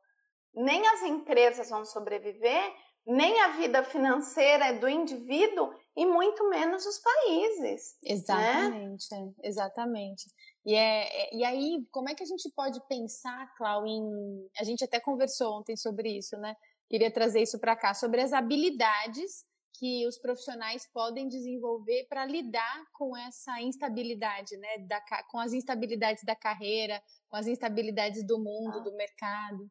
nem 0.54 0.86
as 0.88 1.00
empresas 1.04 1.70
vão 1.70 1.86
sobreviver, 1.86 2.76
nem 3.06 3.40
a 3.40 3.48
vida 3.52 3.82
financeira 3.82 4.74
do 4.74 4.90
indivíduo 4.90 5.72
e 5.98 6.06
muito 6.06 6.48
menos 6.48 6.86
os 6.86 7.00
países. 7.00 7.98
Exatamente, 8.04 9.10
né? 9.10 9.32
exatamente. 9.42 10.30
E, 10.64 10.72
é, 10.72 11.24
é, 11.24 11.36
e 11.36 11.44
aí, 11.44 11.84
como 11.90 12.08
é 12.08 12.14
que 12.14 12.22
a 12.22 12.26
gente 12.26 12.48
pode 12.54 12.80
pensar, 12.86 13.52
Clau, 13.56 13.84
em. 13.84 14.48
A 14.56 14.62
gente 14.62 14.84
até 14.84 15.00
conversou 15.00 15.58
ontem 15.58 15.76
sobre 15.76 16.16
isso, 16.16 16.36
né? 16.36 16.54
Queria 16.88 17.10
trazer 17.10 17.42
isso 17.42 17.58
para 17.58 17.74
cá, 17.74 17.94
sobre 17.94 18.20
as 18.20 18.32
habilidades 18.32 19.44
que 19.74 20.06
os 20.06 20.16
profissionais 20.18 20.88
podem 20.92 21.28
desenvolver 21.28 22.06
para 22.08 22.24
lidar 22.24 22.84
com 22.92 23.16
essa 23.16 23.60
instabilidade, 23.60 24.56
né? 24.56 24.78
Da, 24.86 25.02
com 25.28 25.40
as 25.40 25.52
instabilidades 25.52 26.22
da 26.22 26.36
carreira, 26.36 27.02
com 27.28 27.36
as 27.36 27.48
instabilidades 27.48 28.24
do 28.24 28.38
mundo, 28.38 28.78
ah. 28.78 28.82
do 28.84 28.94
mercado. 28.94 29.68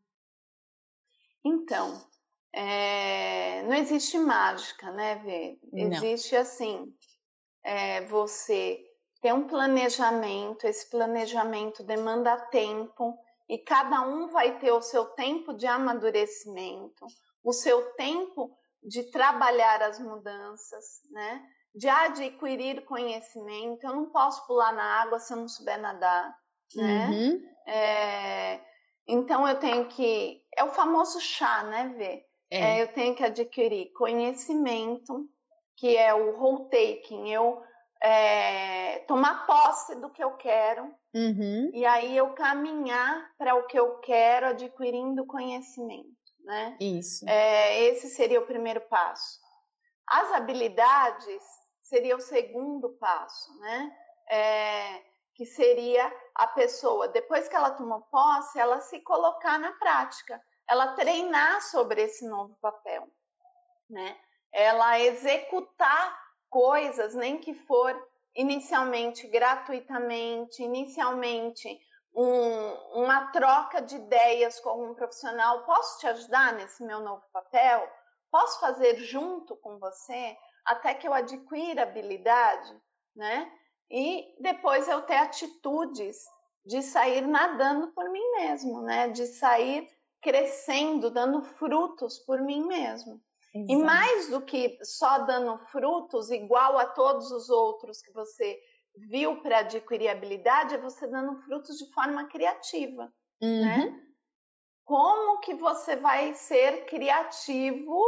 Então, 1.45 2.05
é, 2.57 3.61
não 3.63 3.75
existe 3.75 4.17
mágica, 4.17 4.91
né, 4.91 5.15
Vê? 5.17 5.59
Existe 5.71 6.33
não. 6.33 6.41
assim, 6.41 6.93
é, 7.63 8.01
você 8.05 8.83
tem 9.21 9.31
um 9.31 9.45
planejamento, 9.45 10.65
esse 10.65 10.89
planejamento 10.89 11.83
demanda 11.83 12.35
tempo 12.47 13.15
e 13.47 13.59
cada 13.59 14.01
um 14.01 14.27
vai 14.29 14.57
ter 14.57 14.71
o 14.71 14.81
seu 14.81 15.05
tempo 15.05 15.53
de 15.53 15.67
amadurecimento, 15.67 17.05
o 17.43 17.53
seu 17.53 17.93
tempo 17.93 18.57
de 18.81 19.03
trabalhar 19.11 19.83
as 19.83 19.99
mudanças, 19.99 21.01
né? 21.11 21.47
De 21.75 21.87
adquirir 21.87 22.85
conhecimento. 22.85 23.85
Eu 23.85 23.93
não 23.93 24.09
posso 24.09 24.47
pular 24.47 24.73
na 24.73 25.01
água 25.03 25.19
se 25.19 25.31
eu 25.31 25.37
não 25.37 25.47
souber 25.47 25.79
nadar, 25.79 26.35
né? 26.75 27.07
Uhum. 27.07 27.49
É, 27.67 28.61
então 29.07 29.47
eu 29.47 29.59
tenho 29.59 29.87
que 29.89 30.41
é 30.55 30.63
o 30.63 30.71
famoso 30.71 31.21
chá, 31.21 31.63
né, 31.63 31.93
Vê? 31.95 32.27
É. 32.49 32.79
É, 32.79 32.83
eu 32.83 32.87
tenho 32.93 33.15
que 33.15 33.23
adquirir 33.23 33.91
conhecimento, 33.93 35.29
que 35.75 35.97
é 35.97 36.13
o 36.13 36.37
role 36.37 36.69
taking, 36.69 37.29
eu 37.29 37.61
é, 38.01 38.99
tomar 39.07 39.45
posse 39.45 39.95
do 39.95 40.09
que 40.09 40.23
eu 40.23 40.31
quero 40.37 40.83
uhum. 41.13 41.71
e 41.73 41.85
aí 41.85 42.15
eu 42.15 42.33
caminhar 42.33 43.31
para 43.37 43.55
o 43.55 43.65
que 43.65 43.77
eu 43.77 43.99
quero 43.99 44.47
adquirindo 44.47 45.25
conhecimento, 45.25 46.07
né? 46.43 46.77
Isso. 46.79 47.27
É, 47.27 47.83
esse 47.83 48.09
seria 48.09 48.39
o 48.39 48.45
primeiro 48.45 48.81
passo. 48.81 49.39
As 50.07 50.31
habilidades 50.31 51.43
seria 51.81 52.15
o 52.15 52.21
segundo 52.21 52.89
passo, 52.97 53.59
né? 53.59 53.91
É, 54.29 55.01
que 55.33 55.45
seria 55.45 56.11
a 56.35 56.47
pessoa, 56.47 57.07
depois 57.07 57.47
que 57.47 57.55
ela 57.55 57.71
tomou 57.71 58.01
posse, 58.11 58.59
ela 58.59 58.81
se 58.81 58.99
colocar 59.01 59.59
na 59.59 59.71
prática 59.73 60.41
ela 60.67 60.93
treinar 60.93 61.61
sobre 61.61 62.01
esse 62.01 62.27
novo 62.27 62.55
papel, 62.61 63.07
né? 63.89 64.17
Ela 64.51 64.99
executar 64.99 66.19
coisas, 66.49 67.13
nem 67.13 67.37
que 67.37 67.53
for 67.53 67.95
inicialmente 68.35 69.27
gratuitamente, 69.27 70.61
inicialmente 70.61 71.79
um, 72.13 73.01
uma 73.03 73.31
troca 73.31 73.81
de 73.81 73.95
ideias 73.95 74.59
com 74.59 74.89
um 74.89 74.95
profissional. 74.95 75.63
Posso 75.65 75.99
te 75.99 76.07
ajudar 76.07 76.53
nesse 76.53 76.83
meu 76.83 76.99
novo 76.99 77.23
papel? 77.31 77.87
Posso 78.31 78.59
fazer 78.59 78.97
junto 78.97 79.55
com 79.57 79.79
você 79.79 80.37
até 80.65 80.93
que 80.93 81.07
eu 81.07 81.13
adquira 81.13 81.83
habilidade, 81.83 82.75
né? 83.15 83.51
E 83.89 84.35
depois 84.41 84.87
eu 84.87 85.01
ter 85.03 85.15
atitudes 85.15 86.17
de 86.65 86.81
sair 86.81 87.21
nadando 87.25 87.87
por 87.93 88.09
mim 88.09 88.31
mesmo, 88.33 88.81
né? 88.81 89.07
De 89.07 89.25
sair 89.25 89.87
crescendo, 90.21 91.09
dando 91.09 91.41
frutos 91.41 92.19
por 92.19 92.41
mim 92.41 92.65
mesmo. 92.65 93.21
Exato. 93.53 93.71
E 93.71 93.75
mais 93.77 94.29
do 94.29 94.41
que 94.41 94.77
só 94.83 95.19
dando 95.19 95.57
frutos 95.67 96.29
igual 96.29 96.77
a 96.77 96.85
todos 96.85 97.31
os 97.31 97.49
outros 97.49 98.01
que 98.01 98.11
você 98.11 98.59
viu 99.09 99.41
para 99.41 99.59
adquirir 99.59 100.09
habilidade, 100.09 100.75
é 100.75 100.77
você 100.77 101.07
dando 101.07 101.35
frutos 101.41 101.77
de 101.77 101.91
forma 101.93 102.27
criativa, 102.27 103.11
né? 103.41 103.47
uhum. 103.47 103.61
né? 103.61 104.03
Como 104.83 105.39
que 105.39 105.53
você 105.53 105.97
vai 105.97 106.33
ser 106.33 106.85
criativo 106.85 108.01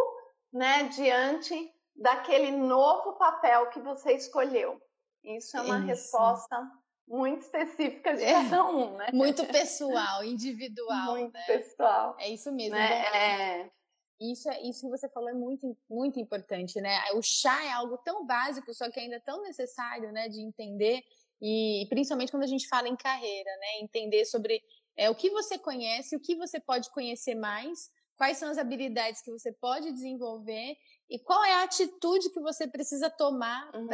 né, 0.52 0.84
diante 0.84 1.74
daquele 1.96 2.52
novo 2.52 3.14
papel 3.14 3.70
que 3.70 3.80
você 3.80 4.14
escolheu. 4.14 4.82
Isso 5.24 5.58
é 5.58 5.62
uma 5.62 5.80
Isso. 5.80 5.88
resposta 5.88 6.72
muito 7.10 7.42
específica 7.42 8.16
de 8.16 8.24
é, 8.24 8.34
cada 8.34 8.70
um, 8.70 8.96
né? 8.96 9.08
Muito 9.12 9.44
pessoal, 9.48 10.24
individual. 10.24 11.18
Muito 11.18 11.34
né? 11.34 11.44
pessoal. 11.48 12.16
É 12.20 12.30
isso 12.30 12.52
mesmo. 12.52 12.76
Né? 12.76 13.64
É... 13.64 13.72
Isso, 14.22 14.50
é, 14.50 14.62
isso 14.64 14.82
que 14.82 14.90
você 14.90 15.08
falou 15.10 15.30
é 15.30 15.34
muito, 15.34 15.78
muito 15.90 16.20
importante, 16.20 16.80
né? 16.82 17.00
O 17.14 17.22
chá 17.22 17.66
é 17.66 17.72
algo 17.72 17.98
tão 18.00 18.26
básico, 18.26 18.74
só 18.74 18.92
que 18.92 19.00
ainda 19.00 19.20
tão 19.22 19.42
necessário, 19.42 20.12
né, 20.12 20.28
de 20.28 20.42
entender 20.42 21.02
e 21.42 21.88
principalmente 21.90 22.30
quando 22.30 22.44
a 22.44 22.48
gente 22.48 22.68
fala 22.68 22.90
em 22.90 22.98
carreira, 22.98 23.50
né? 23.58 23.80
Entender 23.82 24.26
sobre 24.26 24.62
é, 24.98 25.10
o 25.10 25.16
que 25.16 25.30
você 25.30 25.58
conhece, 25.58 26.16
o 26.16 26.20
que 26.20 26.36
você 26.36 26.60
pode 26.60 26.92
conhecer 26.92 27.34
mais, 27.34 27.90
quais 28.18 28.38
são 28.38 28.52
as 28.52 28.58
habilidades 28.58 29.22
que 29.22 29.32
você 29.32 29.54
pode 29.54 29.92
desenvolver 29.94 30.76
e 31.10 31.18
qual 31.18 31.44
é 31.44 31.56
a 31.56 31.64
atitude 31.64 32.30
que 32.30 32.40
você 32.40 32.68
precisa 32.68 33.10
tomar 33.10 33.72
uhum. 33.74 33.88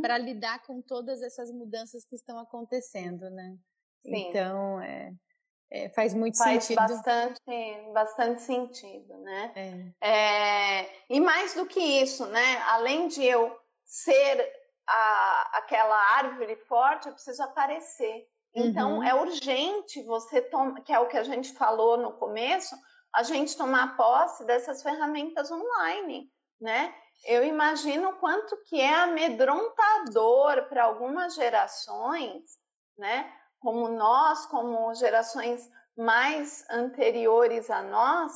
para 0.00 0.18
lidar 0.18 0.62
com 0.62 0.80
todas 0.80 1.20
essas 1.22 1.50
mudanças 1.50 2.04
que 2.06 2.14
estão 2.14 2.38
acontecendo, 2.38 3.28
né? 3.30 3.56
Sim. 4.02 4.28
Então, 4.28 4.80
é, 4.80 5.12
é, 5.70 5.88
faz 5.90 6.14
muito 6.14 6.38
faz 6.38 6.64
sentido. 6.64 6.78
Faz 6.78 6.92
bastante, 6.92 7.92
bastante 7.92 8.42
sentido, 8.42 9.18
né? 9.18 9.92
É. 10.00 10.80
É, 10.82 10.90
e 11.08 11.20
mais 11.20 11.54
do 11.54 11.66
que 11.66 11.80
isso, 11.80 12.26
né? 12.26 12.58
Além 12.68 13.08
de 13.08 13.24
eu 13.24 13.56
ser 13.84 14.52
a, 14.86 15.58
aquela 15.58 15.96
árvore 16.16 16.56
forte, 16.68 17.08
eu 17.08 17.12
preciso 17.12 17.42
aparecer. 17.42 18.28
Então, 18.54 18.98
uhum. 18.98 19.02
é 19.02 19.14
urgente 19.14 20.02
você 20.02 20.42
tomar, 20.42 20.80
que 20.82 20.92
é 20.92 20.98
o 20.98 21.06
que 21.06 21.16
a 21.16 21.22
gente 21.22 21.52
falou 21.52 21.96
no 21.96 22.12
começo, 22.12 22.76
a 23.14 23.22
gente 23.22 23.56
tomar 23.56 23.96
posse 23.96 24.44
dessas 24.44 24.82
ferramentas 24.82 25.50
online, 25.50 26.30
né? 26.60 26.94
Eu 27.24 27.44
imagino 27.44 28.14
quanto 28.14 28.56
que 28.64 28.80
é 28.80 28.94
amedrontador 28.94 30.68
para 30.68 30.84
algumas 30.84 31.34
gerações, 31.34 32.42
né? 32.96 33.30
Como 33.58 33.88
nós, 33.88 34.46
como 34.46 34.94
gerações 34.94 35.68
mais 35.96 36.64
anteriores 36.70 37.68
a 37.68 37.82
nós, 37.82 38.32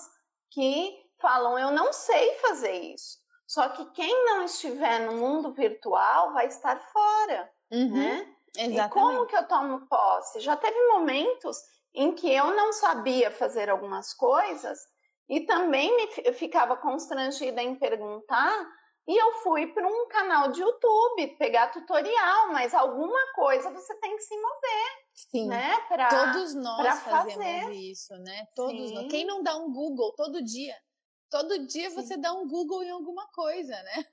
que 0.51 1.03
falam: 1.21 1.59
eu 1.59 1.71
não 1.71 1.93
sei 1.93 2.35
fazer 2.41 2.73
isso. 2.73 3.19
Só 3.47 3.69
que 3.71 3.85
quem 3.93 4.25
não 4.25 4.43
estiver 4.43 5.01
no 5.01 5.17
mundo 5.17 5.53
virtual 5.53 6.33
vai 6.33 6.47
estar 6.47 6.79
fora, 6.81 7.51
uhum, 7.71 7.93
né? 7.93 8.35
Exatamente. 8.57 8.87
E 8.87 8.89
como 8.89 9.27
que 9.27 9.37
eu 9.37 9.49
tomo 9.49 9.87
posse? 9.87 10.41
Já 10.41 10.57
teve 10.57 10.77
momentos 10.89 11.59
em 11.95 12.13
que 12.13 12.33
eu 12.33 12.55
não 12.55 12.73
sabia 12.73 13.31
fazer 13.31 13.71
algumas 13.71 14.13
coisas 14.13 14.79
e 15.29 15.41
também 15.41 15.95
me, 15.97 16.33
ficava 16.33 16.77
constrangida 16.77 17.63
em 17.63 17.77
perguntar 17.77 18.67
e 19.07 19.17
eu 19.21 19.33
fui 19.43 19.67
para 19.67 19.87
um 19.87 20.09
canal 20.09 20.51
de 20.51 20.63
YouTube 20.63 21.37
pegar 21.39 21.69
tutorial, 21.69 22.53
mas 22.53 22.73
alguma 22.73 23.21
coisa 23.35 23.71
você 23.71 23.95
tem 24.01 24.17
que 24.17 24.23
se 24.23 24.35
mover. 24.35 25.05
Sim. 25.15 25.49
Né, 25.49 25.79
pra, 25.89 26.09
Todos 26.09 26.55
nós 26.55 27.01
fazemos 27.03 27.35
fazer. 27.35 27.73
isso, 27.73 28.15
né? 28.19 28.47
Todos 28.55 28.91
nós. 28.91 29.07
Quem 29.09 29.25
não 29.25 29.43
dá 29.43 29.57
um 29.57 29.73
Google 29.73 30.13
todo 30.17 30.43
dia? 30.43 30.75
Todo 31.31 31.67
dia 31.67 31.91
Sim. 31.91 31.97
você 31.97 32.17
dá 32.17 32.33
um 32.33 32.49
Google 32.49 32.83
em 32.83 32.91
alguma 32.91 33.27
coisa, 33.29 33.75
né? 33.83 34.05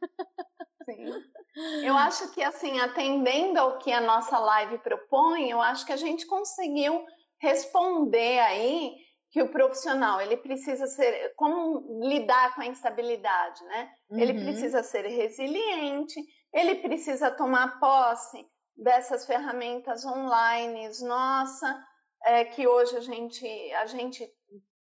Sim. 0.85 1.05
Eu 1.83 1.97
acho 1.97 2.31
que, 2.31 2.41
assim, 2.41 2.79
atendendo 2.79 3.59
ao 3.59 3.77
que 3.77 3.91
a 3.91 3.99
nossa 3.99 4.39
live 4.39 4.77
propõe, 4.77 5.49
eu 5.49 5.61
acho 5.61 5.85
que 5.85 5.91
a 5.91 5.97
gente 5.97 6.25
conseguiu 6.25 7.05
responder 7.41 8.39
aí 8.39 8.95
que 9.31 9.41
o 9.41 9.49
profissional 9.49 10.21
ele 10.21 10.37
precisa 10.37 10.85
ser 10.87 11.33
como 11.35 11.99
lidar 12.07 12.53
com 12.53 12.61
a 12.61 12.67
instabilidade, 12.67 13.63
né? 13.65 13.89
Uhum. 14.09 14.19
Ele 14.19 14.33
precisa 14.33 14.83
ser 14.83 15.05
resiliente, 15.07 16.21
ele 16.53 16.75
precisa 16.75 17.31
tomar 17.31 17.79
posse 17.79 18.45
dessas 18.75 19.25
ferramentas 19.25 20.05
online, 20.05 20.89
nossa, 21.01 21.83
é, 22.25 22.45
que 22.45 22.67
hoje 22.67 22.97
a 22.97 23.01
gente 23.01 23.73
a 23.73 23.85
gente 23.85 24.29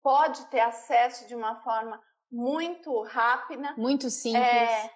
pode 0.03 0.45
ter 0.47 0.61
acesso 0.61 1.27
de 1.29 1.35
uma 1.35 1.62
forma 1.62 2.03
muito 2.31 3.03
rápida. 3.03 3.75
Muito 3.77 4.11
simples. 4.11 4.43
É, 4.43 4.91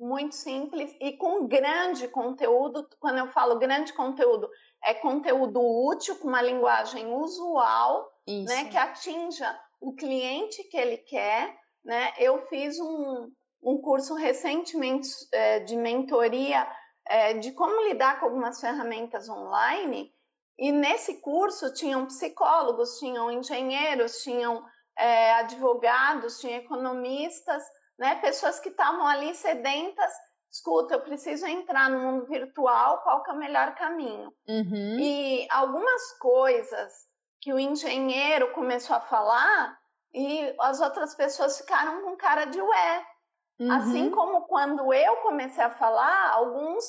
muito 0.00 0.34
simples 0.34 0.94
e 1.00 1.12
com 1.16 1.46
grande 1.46 2.08
conteúdo. 2.08 2.88
Quando 2.98 3.18
eu 3.18 3.28
falo 3.28 3.58
grande 3.58 3.92
conteúdo, 3.92 4.48
é 4.84 4.94
conteúdo 4.94 5.60
útil, 5.60 6.16
com 6.16 6.28
uma 6.28 6.42
linguagem 6.42 7.06
usual, 7.12 8.10
né, 8.26 8.64
que 8.70 8.76
atinja 8.76 9.58
o 9.80 9.94
cliente 9.94 10.62
que 10.64 10.76
ele 10.76 10.96
quer. 10.98 11.56
Né? 11.84 12.12
Eu 12.18 12.46
fiz 12.46 12.78
um, 12.78 13.30
um 13.62 13.78
curso 13.78 14.14
recentemente 14.14 15.08
é, 15.32 15.60
de 15.60 15.76
mentoria 15.76 16.66
é, 17.06 17.34
de 17.34 17.52
como 17.52 17.88
lidar 17.88 18.18
com 18.18 18.26
algumas 18.26 18.60
ferramentas 18.60 19.28
online. 19.28 20.12
E 20.58 20.70
nesse 20.70 21.20
curso 21.20 21.72
tinham 21.72 22.06
psicólogos, 22.06 22.98
tinham 22.98 23.30
engenheiros, 23.30 24.22
tinham 24.22 24.64
é, 24.96 25.32
advogados, 25.34 26.38
tinha 26.38 26.58
economistas, 26.58 27.62
né, 27.98 28.16
pessoas 28.16 28.60
que 28.60 28.68
estavam 28.68 29.06
ali 29.06 29.34
sedentas. 29.34 30.12
Escuta, 30.52 30.94
eu 30.94 31.00
preciso 31.00 31.46
entrar 31.46 31.88
no 31.88 31.98
mundo 31.98 32.26
virtual, 32.26 33.00
qual 33.02 33.22
que 33.22 33.30
é 33.30 33.34
o 33.34 33.38
melhor 33.38 33.74
caminho? 33.74 34.30
Uhum. 34.46 34.98
E 35.00 35.48
algumas 35.50 36.18
coisas 36.18 36.92
que 37.40 37.52
o 37.52 37.58
engenheiro 37.58 38.52
começou 38.52 38.94
a 38.94 39.00
falar 39.00 39.78
e 40.12 40.54
as 40.60 40.80
outras 40.80 41.14
pessoas 41.14 41.56
ficaram 41.56 42.02
com 42.02 42.16
cara 42.16 42.44
de 42.44 42.60
ué. 42.60 43.06
Uhum. 43.58 43.72
Assim 43.72 44.10
como 44.10 44.42
quando 44.42 44.92
eu 44.92 45.16
comecei 45.16 45.64
a 45.64 45.70
falar, 45.70 46.32
alguns, 46.32 46.84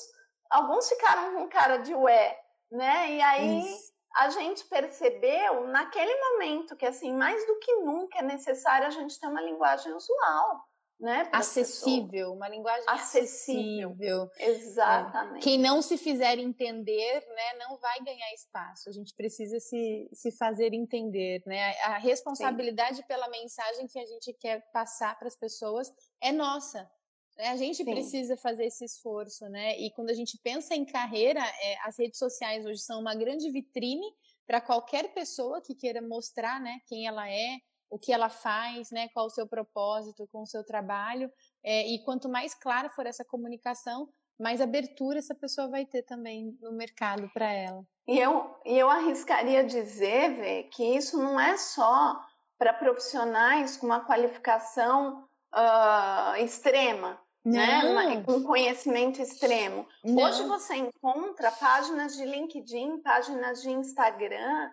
alguns 0.49 0.89
ficaram 0.89 1.33
com 1.33 1.47
cara 1.47 1.77
de 1.77 1.95
ué, 1.95 2.37
né? 2.69 3.11
E 3.11 3.21
aí 3.21 3.59
Isso 3.61 3.93
a 4.15 4.29
gente 4.29 4.63
percebeu 4.65 5.67
naquele 5.67 6.15
momento 6.15 6.75
que 6.75 6.85
assim 6.85 7.13
mais 7.13 7.45
do 7.47 7.57
que 7.59 7.73
nunca 7.77 8.19
é 8.19 8.21
necessário 8.21 8.87
a 8.87 8.91
gente 8.91 9.19
ter 9.19 9.27
uma 9.27 9.41
linguagem 9.41 9.91
usual, 9.93 10.63
né? 10.99 11.29
Acessível, 11.33 12.33
uma 12.33 12.47
linguagem 12.47 12.85
acessível. 12.87 13.89
acessível. 13.91 14.29
Exatamente. 14.39 15.37
É. 15.37 15.41
Quem 15.41 15.57
não 15.57 15.81
se 15.81 15.97
fizer 15.97 16.37
entender, 16.37 17.25
né, 17.27 17.53
não 17.59 17.77
vai 17.77 17.99
ganhar 18.01 18.33
espaço. 18.33 18.89
A 18.89 18.91
gente 18.91 19.13
precisa 19.15 19.59
se, 19.59 20.09
se 20.13 20.31
fazer 20.31 20.73
entender, 20.73 21.43
né? 21.45 21.77
A 21.81 21.97
responsabilidade 21.97 22.97
Sim. 22.97 23.07
pela 23.07 23.27
mensagem 23.29 23.87
que 23.87 23.99
a 23.99 24.05
gente 24.05 24.33
quer 24.33 24.61
passar 24.71 25.17
para 25.17 25.27
as 25.27 25.35
pessoas 25.35 25.91
é 26.21 26.31
nossa. 26.31 26.89
Né? 27.37 27.47
A 27.49 27.57
gente 27.57 27.77
Sim. 27.77 27.85
precisa 27.85 28.37
fazer 28.37 28.65
esse 28.65 28.85
esforço, 28.85 29.47
né? 29.49 29.77
E 29.79 29.91
quando 29.91 30.09
a 30.09 30.13
gente 30.13 30.39
pensa 30.43 30.75
em 30.75 30.85
carreira, 30.85 31.41
é, 31.41 31.77
as 31.83 31.97
redes 31.97 32.17
sociais 32.19 32.65
hoje 32.65 32.79
são 32.79 33.01
uma 33.01 33.15
grande 33.15 33.49
vitrine 33.51 34.05
para 34.45 34.61
qualquer 34.61 35.13
pessoa 35.13 35.61
que 35.61 35.73
queira 35.73 36.01
mostrar, 36.01 36.59
né, 36.59 36.79
quem 36.87 37.07
ela 37.07 37.29
é, 37.29 37.59
o 37.93 37.99
que 37.99 38.11
ela 38.11 38.27
faz, 38.27 38.89
né, 38.89 39.07
qual 39.09 39.27
o 39.27 39.29
seu 39.29 39.47
propósito 39.47 40.27
com 40.31 40.41
o 40.41 40.47
seu 40.47 40.65
trabalho. 40.65 41.31
É, 41.63 41.87
e 41.87 42.03
quanto 42.03 42.27
mais 42.27 42.55
clara 42.55 42.89
for 42.89 43.05
essa 43.05 43.23
comunicação, 43.23 44.09
mais 44.39 44.59
abertura 44.59 45.19
essa 45.19 45.35
pessoa 45.35 45.67
vai 45.69 45.85
ter 45.85 46.01
também 46.01 46.57
no 46.59 46.71
mercado 46.71 47.29
para 47.31 47.53
ela. 47.53 47.85
E 48.07 48.17
eu, 48.17 48.49
eu 48.65 48.89
arriscaria 48.89 49.63
dizer, 49.63 50.35
Vê, 50.37 50.63
que 50.63 50.83
isso 50.83 51.21
não 51.21 51.39
é 51.39 51.55
só 51.55 52.19
para 52.57 52.73
profissionais 52.73 53.77
com 53.77 53.85
uma 53.85 54.03
qualificação 54.03 55.29
uh, 55.53 56.35
extrema, 56.43 57.21
né? 57.45 57.83
Não. 57.83 57.93
né? 57.93 58.23
com 58.23 58.41
conhecimento 58.41 59.21
extremo. 59.21 59.87
Não. 60.03 60.23
Hoje 60.23 60.41
você 60.47 60.77
encontra 60.77 61.51
páginas 61.51 62.17
de 62.17 62.25
LinkedIn, 62.25 63.03
páginas 63.03 63.61
de 63.61 63.69
Instagram 63.69 64.71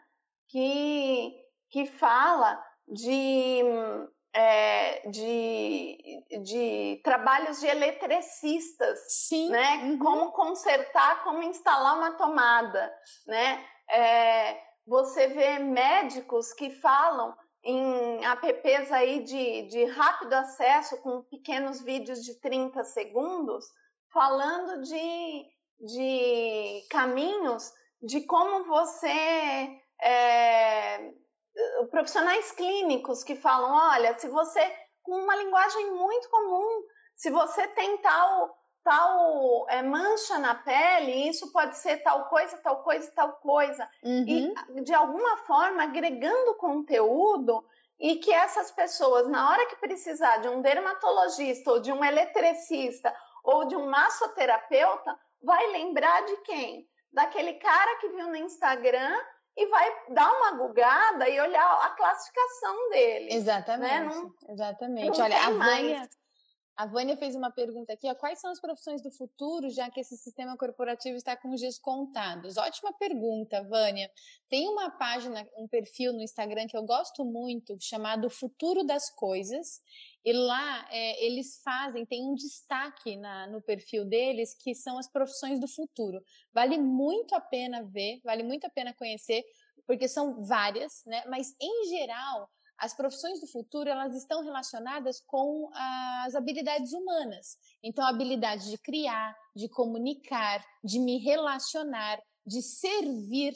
que, 0.49 1.37
que 1.69 1.85
fala 1.85 2.70
de, 2.91 3.63
é, 4.35 5.09
de, 5.09 6.25
de 6.43 7.01
trabalhos 7.03 7.61
de 7.61 7.67
eletricistas, 7.67 8.99
Sim. 9.09 9.51
né? 9.51 9.77
Uhum. 9.85 9.99
Como 9.99 10.33
consertar, 10.33 11.23
como 11.25 11.43
instalar 11.43 11.97
uma 11.97 12.13
tomada, 12.13 12.93
né? 13.27 13.65
É, 13.89 14.61
você 14.87 15.29
vê 15.29 15.59
médicos 15.59 16.53
que 16.53 16.71
falam 16.71 17.35
em 17.63 18.25
apps 18.25 18.91
aí 18.91 19.23
de, 19.23 19.63
de 19.69 19.85
rápido 19.85 20.33
acesso 20.33 21.01
com 21.03 21.23
pequenos 21.23 21.83
vídeos 21.83 22.21
de 22.23 22.41
30 22.41 22.83
segundos, 22.85 23.67
falando 24.13 24.83
de, 24.83 25.45
de 25.81 26.87
caminhos 26.91 27.71
de 28.03 28.23
como 28.23 28.65
você. 28.65 29.79
É, 30.03 30.40
profissionais 31.91 32.53
clínicos 32.53 33.23
que 33.23 33.37
falam: 33.37 33.71
olha, 33.71 34.19
se 34.19 34.29
você, 34.29 34.61
com 35.03 35.13
uma 35.13 35.37
linguagem 35.37 35.91
muito 35.93 36.29
comum, 36.31 36.85
se 37.15 37.31
você 37.31 37.67
tem 37.69 37.99
tal 37.99 38.59
tal 38.83 39.67
é, 39.69 39.83
mancha 39.83 40.39
na 40.39 40.55
pele, 40.55 41.29
isso 41.29 41.53
pode 41.53 41.77
ser 41.77 41.99
tal 41.99 42.29
coisa, 42.29 42.57
tal 42.59 42.83
coisa, 42.83 43.11
tal 43.15 43.33
coisa. 43.35 43.89
Uhum. 44.03 44.55
E, 44.77 44.81
de 44.83 44.95
alguma 44.95 45.37
forma, 45.39 45.83
agregando 45.83 46.55
conteúdo 46.55 47.65
e 47.99 48.17
que 48.17 48.33
essas 48.33 48.71
pessoas, 48.71 49.29
na 49.29 49.51
hora 49.51 49.67
que 49.67 49.77
precisar 49.77 50.39
de 50.39 50.49
um 50.49 50.63
dermatologista 50.63 51.71
ou 51.71 51.81
de 51.81 51.93
um 51.93 52.03
eletricista 52.03 53.15
ou 53.45 53.67
de 53.67 53.77
um 53.77 53.89
massoterapeuta, 53.89 55.19
vai 55.43 55.67
lembrar 55.73 56.25
de 56.25 56.37
quem? 56.39 56.89
Daquele 57.13 57.55
cara 57.55 57.97
que 57.97 58.09
viu 58.09 58.29
no 58.29 58.37
Instagram 58.37 59.19
e 59.61 59.67
vai 59.67 60.15
dar 60.15 60.33
uma 60.33 60.53
gugada 60.53 61.29
e 61.29 61.39
olhar 61.39 61.85
a 61.85 61.91
classificação 61.91 62.89
dele. 62.89 63.35
Exatamente. 63.35 63.93
Né? 63.93 64.15
Não, 64.15 64.35
exatamente. 64.49 65.19
Não 65.19 65.25
Olha, 65.25 65.37
a 65.37 65.51
Vânia, 65.51 66.09
a 66.75 66.87
Vânia 66.87 67.15
fez 67.15 67.37
uma 67.37 67.51
pergunta 67.51 67.93
aqui, 67.93 68.09
ó, 68.09 68.15
quais 68.15 68.41
são 68.41 68.51
as 68.51 68.59
profissões 68.59 69.03
do 69.03 69.11
futuro, 69.11 69.69
já 69.69 69.91
que 69.91 70.01
esse 70.01 70.17
sistema 70.17 70.57
corporativo 70.57 71.15
está 71.15 71.37
com 71.37 71.51
os 71.51 71.61
dias 71.61 71.79
contados? 71.79 72.57
Ótima 72.57 72.91
pergunta, 72.95 73.63
Vânia. 73.65 74.11
Tem 74.49 74.67
uma 74.67 74.91
página, 74.91 75.47
um 75.59 75.69
perfil 75.69 76.15
no 76.15 76.23
Instagram 76.23 76.67
que 76.67 76.77
eu 76.77 76.83
gosto 76.83 77.23
muito, 77.23 77.77
chamado 77.79 78.31
Futuro 78.31 78.83
das 78.83 79.11
Coisas, 79.11 79.83
e 80.25 80.33
lá 80.33 80.87
é, 80.91 81.25
eles 81.25 81.61
fazem, 81.63 82.05
tem 82.05 82.25
um 82.25 82.35
destaque 82.35 83.17
na, 83.17 83.47
no 83.47 83.63
perfil 83.63 84.05
deles 84.05 84.55
que 84.55 84.75
são 84.75 84.99
as 84.99 85.11
profissões 85.11 85.59
do 85.59 85.69
futuro. 85.69 86.23
Vale 86.53 86.79
muito 86.79 87.35
a 87.35 87.41
pena 87.41 87.83
ver, 87.83 88.21
vale 88.25 88.43
muito 88.43 88.67
a 88.67 88.71
pena 88.71 88.95
conhecer, 88.95 89.45
porque 89.87 90.07
são 90.07 90.45
várias, 90.47 91.03
né? 91.07 91.25
Mas 91.27 91.55
em 91.61 91.89
geral 91.89 92.49
as 92.81 92.95
profissões 92.95 93.41
do 93.41 93.47
futuro 93.47 93.91
elas 93.91 94.15
estão 94.15 94.43
relacionadas 94.43 95.21
com 95.21 95.71
as 96.25 96.35
habilidades 96.35 96.93
humanas. 96.95 97.59
Então, 97.83 98.03
a 98.03 98.09
habilidade 98.09 98.71
de 98.71 98.79
criar, 98.79 99.37
de 99.55 99.69
comunicar, 99.69 100.65
de 100.83 100.99
me 100.99 101.19
relacionar, 101.19 102.19
de 102.47 102.63
servir, 102.63 103.55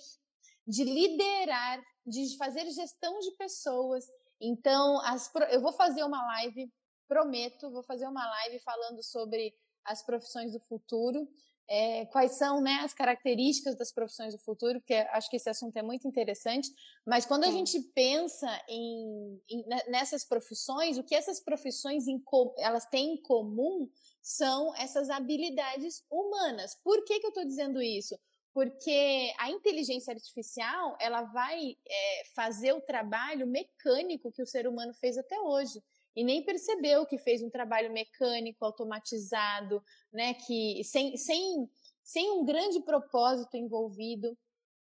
de 0.66 0.84
liderar, 0.84 1.82
de 2.06 2.36
fazer 2.36 2.70
gestão 2.70 3.18
de 3.20 3.30
pessoas. 3.32 4.04
Então, 4.40 5.00
as, 5.00 5.30
eu 5.50 5.60
vou 5.60 5.72
fazer 5.72 6.02
uma 6.04 6.24
live, 6.26 6.72
prometo, 7.08 7.70
vou 7.70 7.82
fazer 7.82 8.06
uma 8.06 8.26
live 8.26 8.58
falando 8.60 9.02
sobre 9.02 9.54
as 9.84 10.02
profissões 10.02 10.52
do 10.52 10.60
futuro 10.60 11.28
é, 11.68 12.04
quais 12.06 12.36
são 12.36 12.60
né, 12.60 12.80
as 12.82 12.92
características 12.92 13.76
das 13.76 13.92
profissões 13.92 14.34
do 14.34 14.40
futuro, 14.40 14.80
porque 14.80 14.94
acho 14.94 15.30
que 15.30 15.36
esse 15.36 15.48
assunto 15.48 15.76
é 15.76 15.82
muito 15.82 16.06
interessante, 16.06 16.70
mas 17.06 17.24
quando 17.24 17.44
a 17.44 17.50
gente 17.50 17.80
pensa 17.94 18.48
em, 18.68 19.40
em, 19.48 19.66
nessas 19.88 20.24
profissões, 20.24 20.98
o 20.98 21.04
que 21.04 21.14
essas 21.14 21.40
profissões 21.40 22.06
em, 22.06 22.22
elas 22.58 22.86
têm 22.86 23.14
em 23.14 23.22
comum 23.22 23.88
são 24.22 24.74
essas 24.76 25.10
habilidades 25.10 26.02
humanas. 26.10 26.74
Por 26.82 27.04
que, 27.04 27.20
que 27.20 27.26
eu 27.26 27.30
estou 27.30 27.44
dizendo 27.44 27.80
isso? 27.80 28.18
Porque 28.54 29.34
a 29.38 29.50
inteligência 29.50 30.14
artificial 30.14 30.96
ela 31.00 31.22
vai 31.22 31.76
é, 31.86 32.22
fazer 32.36 32.72
o 32.72 32.80
trabalho 32.80 33.46
mecânico 33.46 34.30
que 34.30 34.42
o 34.42 34.46
ser 34.46 34.68
humano 34.68 34.94
fez 34.94 35.18
até 35.18 35.38
hoje 35.40 35.82
e 36.16 36.22
nem 36.22 36.44
percebeu 36.44 37.04
que 37.04 37.18
fez 37.18 37.42
um 37.42 37.50
trabalho 37.50 37.92
mecânico, 37.92 38.64
automatizado, 38.64 39.82
né, 40.12 40.34
que 40.34 40.82
sem, 40.84 41.16
sem, 41.16 41.68
sem 42.02 42.30
um 42.30 42.44
grande 42.44 42.80
propósito 42.80 43.56
envolvido. 43.56 44.38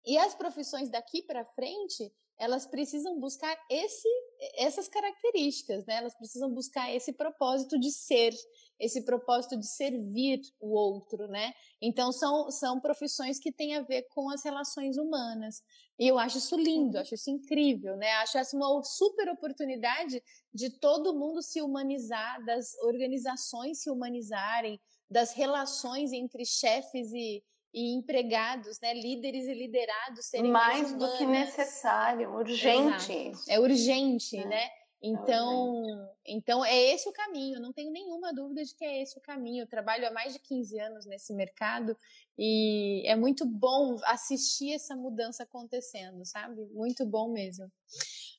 E 0.04 0.16
as 0.16 0.34
profissões 0.36 0.88
daqui 0.88 1.22
para 1.22 1.44
frente, 1.44 2.12
elas 2.38 2.64
precisam 2.64 3.18
buscar 3.18 3.58
esse, 3.68 4.08
essas 4.54 4.86
características, 4.86 5.84
né? 5.84 5.96
Elas 5.96 6.14
precisam 6.14 6.48
buscar 6.52 6.94
esse 6.94 7.12
propósito 7.12 7.76
de 7.76 7.90
ser, 7.90 8.32
esse 8.78 9.04
propósito 9.04 9.56
de 9.56 9.66
servir 9.66 10.40
o 10.60 10.74
outro, 10.74 11.26
né? 11.28 11.52
Então 11.80 12.12
são, 12.12 12.50
são 12.50 12.80
profissões 12.80 13.38
que 13.38 13.52
têm 13.52 13.76
a 13.76 13.82
ver 13.82 14.06
com 14.10 14.30
as 14.30 14.44
relações 14.44 14.96
humanas. 14.96 15.62
E 15.98 16.06
eu 16.06 16.18
acho 16.18 16.38
isso 16.38 16.56
lindo, 16.56 16.98
acho 16.98 17.14
isso 17.14 17.30
incrível, 17.30 17.96
né? 17.96 18.12
Acho 18.16 18.38
essa 18.38 18.56
uma 18.56 18.82
super 18.84 19.28
oportunidade 19.30 20.22
de 20.52 20.70
todo 20.70 21.18
mundo 21.18 21.42
se 21.42 21.62
humanizar, 21.62 22.44
das 22.44 22.74
organizações 22.82 23.82
se 23.82 23.90
humanizarem, 23.90 24.78
das 25.10 25.32
relações 25.32 26.12
entre 26.12 26.44
chefes 26.44 27.12
e, 27.12 27.42
e 27.72 27.94
empregados, 27.94 28.78
né, 28.80 28.92
líderes 28.92 29.46
e 29.46 29.54
liderados 29.54 30.26
serem 30.26 30.50
mais, 30.50 30.92
mais 30.92 30.94
do 30.94 31.16
que 31.16 31.26
necessário, 31.26 32.34
urgente. 32.34 33.12
Exato. 33.12 33.50
É 33.50 33.60
urgente, 33.60 34.36
é. 34.36 34.46
né? 34.46 34.68
Então, 35.02 35.84
então 36.24 36.64
é 36.64 36.74
esse 36.74 37.08
o 37.08 37.12
caminho, 37.12 37.60
não 37.60 37.72
tenho 37.72 37.92
nenhuma 37.92 38.32
dúvida 38.32 38.64
de 38.64 38.74
que 38.74 38.84
é 38.84 39.02
esse 39.02 39.18
o 39.18 39.20
caminho. 39.20 39.62
Eu 39.62 39.68
trabalho 39.68 40.06
há 40.08 40.10
mais 40.10 40.32
de 40.32 40.38
15 40.38 40.78
anos 40.80 41.06
nesse 41.06 41.32
mercado 41.34 41.96
e 42.38 43.02
é 43.06 43.14
muito 43.14 43.44
bom 43.44 43.98
assistir 44.04 44.72
essa 44.72 44.96
mudança 44.96 45.42
acontecendo, 45.42 46.24
sabe? 46.24 46.64
Muito 46.72 47.04
bom 47.04 47.30
mesmo. 47.30 47.70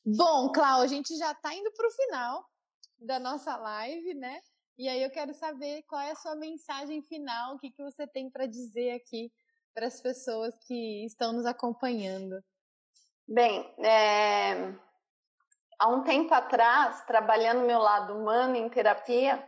Bom, 0.06 0.52
Cláudia, 0.52 0.86
a 0.86 0.88
gente 0.88 1.16
já 1.18 1.32
está 1.32 1.54
indo 1.54 1.72
para 1.72 1.88
o 1.88 1.92
final 1.92 2.46
da 3.00 3.20
nossa 3.20 3.56
live, 3.56 4.14
né? 4.16 4.42
E 4.78 4.88
aí 4.88 5.02
eu 5.02 5.10
quero 5.10 5.34
saber 5.34 5.84
qual 5.84 6.02
é 6.02 6.12
a 6.12 6.16
sua 6.16 6.36
mensagem 6.36 7.02
final, 7.02 7.56
o 7.56 7.60
que, 7.60 7.72
que 7.72 7.84
você 7.84 8.06
tem 8.08 8.30
para 8.30 8.46
dizer 8.46 8.92
aqui 8.92 9.32
para 9.74 9.88
as 9.88 10.02
pessoas 10.02 10.58
que 10.68 11.06
estão 11.06 11.34
nos 11.34 11.46
acompanhando. 11.46 12.44
Bem, 13.28 13.62
é... 13.80 14.74
há 15.80 15.88
um 15.88 16.04
tempo 16.04 16.34
atrás, 16.34 17.04
trabalhando 17.06 17.66
meu 17.66 17.80
lado 17.80 18.18
humano 18.18 18.56
em 18.56 18.70
terapia, 18.70 19.48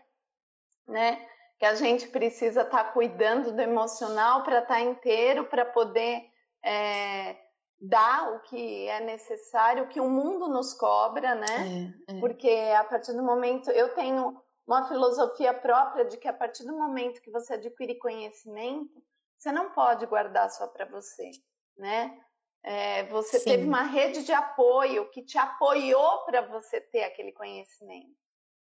né, 0.87 1.25
que 1.57 1.65
a 1.65 1.75
gente 1.75 2.07
precisa 2.07 2.61
estar 2.61 2.85
tá 2.85 2.91
cuidando 2.91 3.51
do 3.51 3.61
emocional 3.61 4.43
para 4.43 4.59
estar 4.59 4.75
tá 4.75 4.81
inteiro, 4.81 5.45
para 5.45 5.65
poder 5.65 6.23
é, 6.63 7.35
dar 7.79 8.33
o 8.33 8.39
que 8.41 8.87
é 8.87 8.99
necessário, 9.01 9.83
o 9.83 9.87
que 9.87 9.99
o 9.99 10.09
mundo 10.09 10.47
nos 10.47 10.73
cobra, 10.73 11.35
né? 11.35 11.93
É, 12.07 12.15
é. 12.15 12.19
Porque 12.19 12.49
a 12.77 12.83
partir 12.83 13.13
do 13.13 13.23
momento 13.23 13.69
eu 13.71 13.93
tenho 13.93 14.41
uma 14.65 14.87
filosofia 14.87 15.53
própria 15.53 16.05
de 16.05 16.17
que 16.17 16.27
a 16.27 16.33
partir 16.33 16.63
do 16.65 16.77
momento 16.77 17.21
que 17.21 17.31
você 17.31 17.53
adquire 17.53 17.97
conhecimento, 17.97 19.01
você 19.37 19.51
não 19.51 19.71
pode 19.71 20.05
guardar 20.05 20.49
só 20.51 20.67
para 20.67 20.85
você, 20.85 21.31
né? 21.77 22.17
É, 22.63 23.05
você 23.05 23.39
Sim. 23.39 23.45
teve 23.45 23.63
uma 23.65 23.83
rede 23.83 24.23
de 24.23 24.33
apoio 24.33 25.09
que 25.11 25.23
te 25.23 25.37
apoiou 25.37 26.25
para 26.25 26.41
você 26.41 26.81
ter 26.81 27.03
aquele 27.03 27.31
conhecimento. 27.31 28.17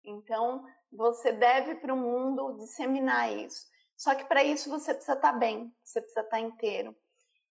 Então, 0.05 0.65
você 0.93 1.33
deve 1.33 1.77
para 1.77 1.93
o 1.93 1.97
mundo 1.97 2.57
disseminar 2.59 3.33
isso. 3.33 3.67
Só 3.97 4.15
que 4.15 4.25
para 4.25 4.43
isso 4.43 4.71
você 4.71 4.93
precisa 4.93 5.17
estar 5.17 5.33
tá 5.33 5.39
bem, 5.39 5.73
você 5.83 6.01
precisa 6.01 6.21
estar 6.21 6.37
tá 6.37 6.41
inteiro. 6.41 6.95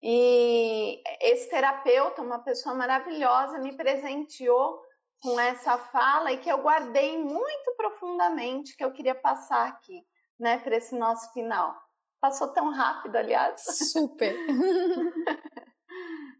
E 0.02 1.02
esse 1.20 1.50
terapeuta, 1.50 2.22
uma 2.22 2.38
pessoa 2.38 2.74
maravilhosa, 2.74 3.58
me 3.58 3.76
presenteou 3.76 4.80
com 5.20 5.38
essa 5.40 5.76
fala 5.76 6.32
e 6.32 6.38
que 6.38 6.50
eu 6.50 6.58
guardei 6.58 7.18
muito 7.18 7.74
profundamente, 7.76 8.76
que 8.76 8.84
eu 8.84 8.92
queria 8.92 9.14
passar 9.14 9.66
aqui, 9.66 10.06
né, 10.38 10.58
para 10.58 10.76
esse 10.76 10.96
nosso 10.96 11.32
final. 11.32 11.74
Passou 12.20 12.48
tão 12.48 12.70
rápido, 12.70 13.16
aliás. 13.16 13.62
Super. 13.92 14.36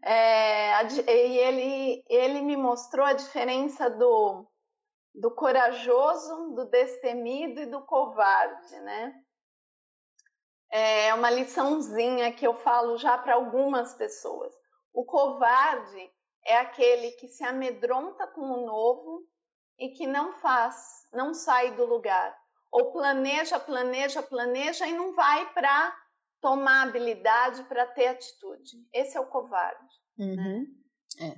é, 0.01 0.83
e 0.85 1.37
ele, 1.37 2.05
ele 2.07 2.41
me 2.41 2.55
mostrou 2.55 3.05
a 3.05 3.13
diferença 3.13 3.89
do, 3.89 4.45
do 5.13 5.31
corajoso, 5.31 6.51
do 6.55 6.65
destemido 6.65 7.61
e 7.61 7.65
do 7.65 7.81
covarde, 7.81 8.79
né? 8.79 9.13
É 10.71 11.13
uma 11.13 11.31
liçãozinha 11.31 12.31
que 12.31 12.45
eu 12.45 12.53
falo 12.53 12.97
já 12.97 13.17
para 13.17 13.33
algumas 13.33 13.93
pessoas. 13.95 14.53
O 14.93 15.03
covarde 15.03 16.11
é 16.45 16.57
aquele 16.57 17.11
que 17.11 17.27
se 17.27 17.43
amedronta 17.43 18.27
com 18.27 18.41
o 18.41 18.65
novo 18.65 19.23
e 19.77 19.89
que 19.89 20.05
não 20.05 20.33
faz, 20.33 21.07
não 21.11 21.33
sai 21.33 21.71
do 21.71 21.85
lugar. 21.85 22.37
Ou 22.71 22.91
planeja, 22.91 23.59
planeja, 23.59 24.21
planeja 24.21 24.85
e 24.85 24.93
não 24.93 25.13
vai 25.15 25.51
para 25.53 25.98
tomar 26.41 26.83
habilidade, 26.83 27.63
para 27.63 27.85
ter 27.85 28.07
atitude. 28.07 28.77
Esse 28.93 29.17
é 29.17 29.19
o 29.19 29.27
covarde. 29.27 29.95
Uhum. 30.17 30.65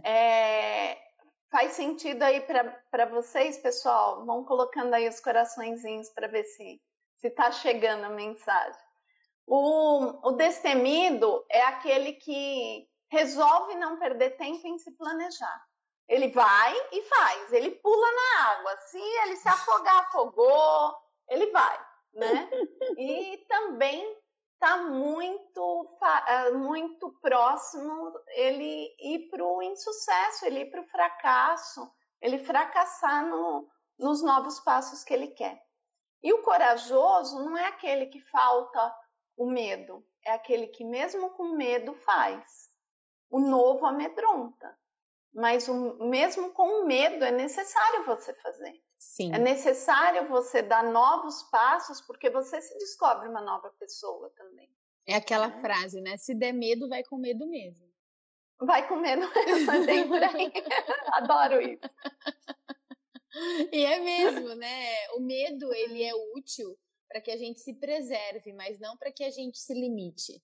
É. 0.04 0.92
É, 0.92 1.02
faz 1.50 1.74
sentido 1.74 2.24
aí 2.24 2.42
para 2.42 3.06
vocês, 3.08 3.58
pessoal? 3.58 4.26
Vão 4.26 4.44
colocando 4.44 4.94
aí 4.94 5.08
os 5.08 5.20
coraçõezinhos 5.20 6.10
para 6.10 6.28
ver 6.28 6.44
se 6.44 6.82
está 7.24 7.52
chegando 7.52 8.06
a 8.06 8.10
mensagem. 8.10 8.82
O, 9.46 10.30
o 10.30 10.32
destemido 10.32 11.44
é 11.50 11.62
aquele 11.64 12.14
que 12.14 12.88
resolve 13.10 13.76
não 13.76 14.00
perder 14.00 14.38
tempo 14.38 14.66
em 14.68 14.78
se 14.78 14.92
planejar. 14.92 15.62
Ele 16.08 16.30
vai 16.30 16.74
e 16.92 17.04
faz, 17.04 17.54
ele 17.54 17.72
pula 17.72 18.08
na 18.12 18.52
água. 18.52 18.78
Se 18.78 18.98
ele 18.98 19.36
se 19.38 19.48
afogar, 19.48 20.00
afogou, 20.00 20.96
ele 21.30 21.48
vai, 21.52 21.86
né? 22.14 22.50
E 22.98 23.38
também 23.48 24.21
está 24.62 24.78
muito, 24.84 25.98
é, 26.28 26.52
muito 26.52 27.12
próximo 27.20 28.14
ele 28.28 28.96
ir 29.00 29.28
para 29.28 29.44
o 29.44 29.60
insucesso, 29.64 30.46
ele 30.46 30.62
ir 30.62 30.70
para 30.70 30.82
o 30.82 30.88
fracasso, 30.88 31.92
ele 32.22 32.38
fracassar 32.38 33.26
no, 33.26 33.68
nos 33.98 34.22
novos 34.22 34.60
passos 34.60 35.04
que 35.04 35.12
ele 35.16 35.30
quer. 35.30 35.60
E 36.22 36.32
o 36.32 36.44
corajoso 36.44 37.44
não 37.44 37.58
é 37.58 37.66
aquele 37.66 38.06
que 38.06 38.22
falta 38.22 38.96
o 39.36 39.50
medo, 39.50 40.06
é 40.24 40.32
aquele 40.34 40.68
que 40.68 40.84
mesmo 40.84 41.32
com 41.32 41.56
medo 41.56 41.96
faz 41.96 42.70
o 43.32 43.40
novo 43.40 43.88
amedronta. 43.88 44.78
mas 45.34 45.68
o, 45.68 46.08
mesmo 46.08 46.52
com 46.52 46.84
o 46.84 46.86
medo 46.86 47.26
é 47.26 47.32
necessário 47.32 48.06
você 48.06 48.32
fazer. 48.36 48.80
Sim. 49.02 49.34
É 49.34 49.40
necessário 49.40 50.30
você 50.30 50.62
dar 50.62 50.84
novos 50.84 51.42
passos 51.50 52.00
porque 52.02 52.30
você 52.30 52.62
se 52.62 52.78
descobre 52.78 53.28
uma 53.28 53.42
nova 53.42 53.72
pessoa 53.80 54.30
também. 54.38 54.70
É 55.08 55.16
aquela 55.16 55.48
é. 55.48 55.60
frase, 55.60 56.00
né? 56.00 56.18
Se 56.18 56.36
der 56.36 56.54
medo, 56.54 56.88
vai 56.88 57.04
com 57.04 57.18
medo 57.18 57.50
mesmo. 57.50 57.92
Vai 58.60 58.88
com 58.88 58.98
medo 58.98 59.22
mesmo, 59.88 60.08
por 60.08 60.24
aí. 60.24 60.52
Adoro 61.14 61.60
isso. 61.60 61.82
E 63.72 63.84
é 63.84 64.00
mesmo, 64.00 64.54
né? 64.54 65.10
O 65.16 65.20
medo, 65.20 65.74
ele 65.74 66.04
é 66.04 66.14
útil 66.36 66.78
para 67.08 67.20
que 67.20 67.32
a 67.32 67.38
gente 67.38 67.60
se 67.60 67.74
preserve, 67.74 68.54
mas 68.54 68.80
não 68.80 68.96
para 68.96 69.12
que 69.12 69.24
a 69.24 69.32
gente 69.32 69.58
se 69.58 69.74
limite. 69.74 70.40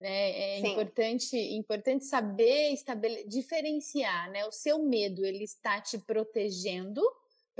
Né? 0.00 0.30
É 0.30 0.58
importante, 0.58 1.36
importante 1.36 2.04
saber 2.06 2.72
estabele... 2.72 3.22
diferenciar, 3.28 4.32
né? 4.32 4.44
O 4.46 4.52
seu 4.52 4.80
medo, 4.80 5.24
ele 5.24 5.44
está 5.44 5.80
te 5.80 5.96
protegendo, 5.96 7.00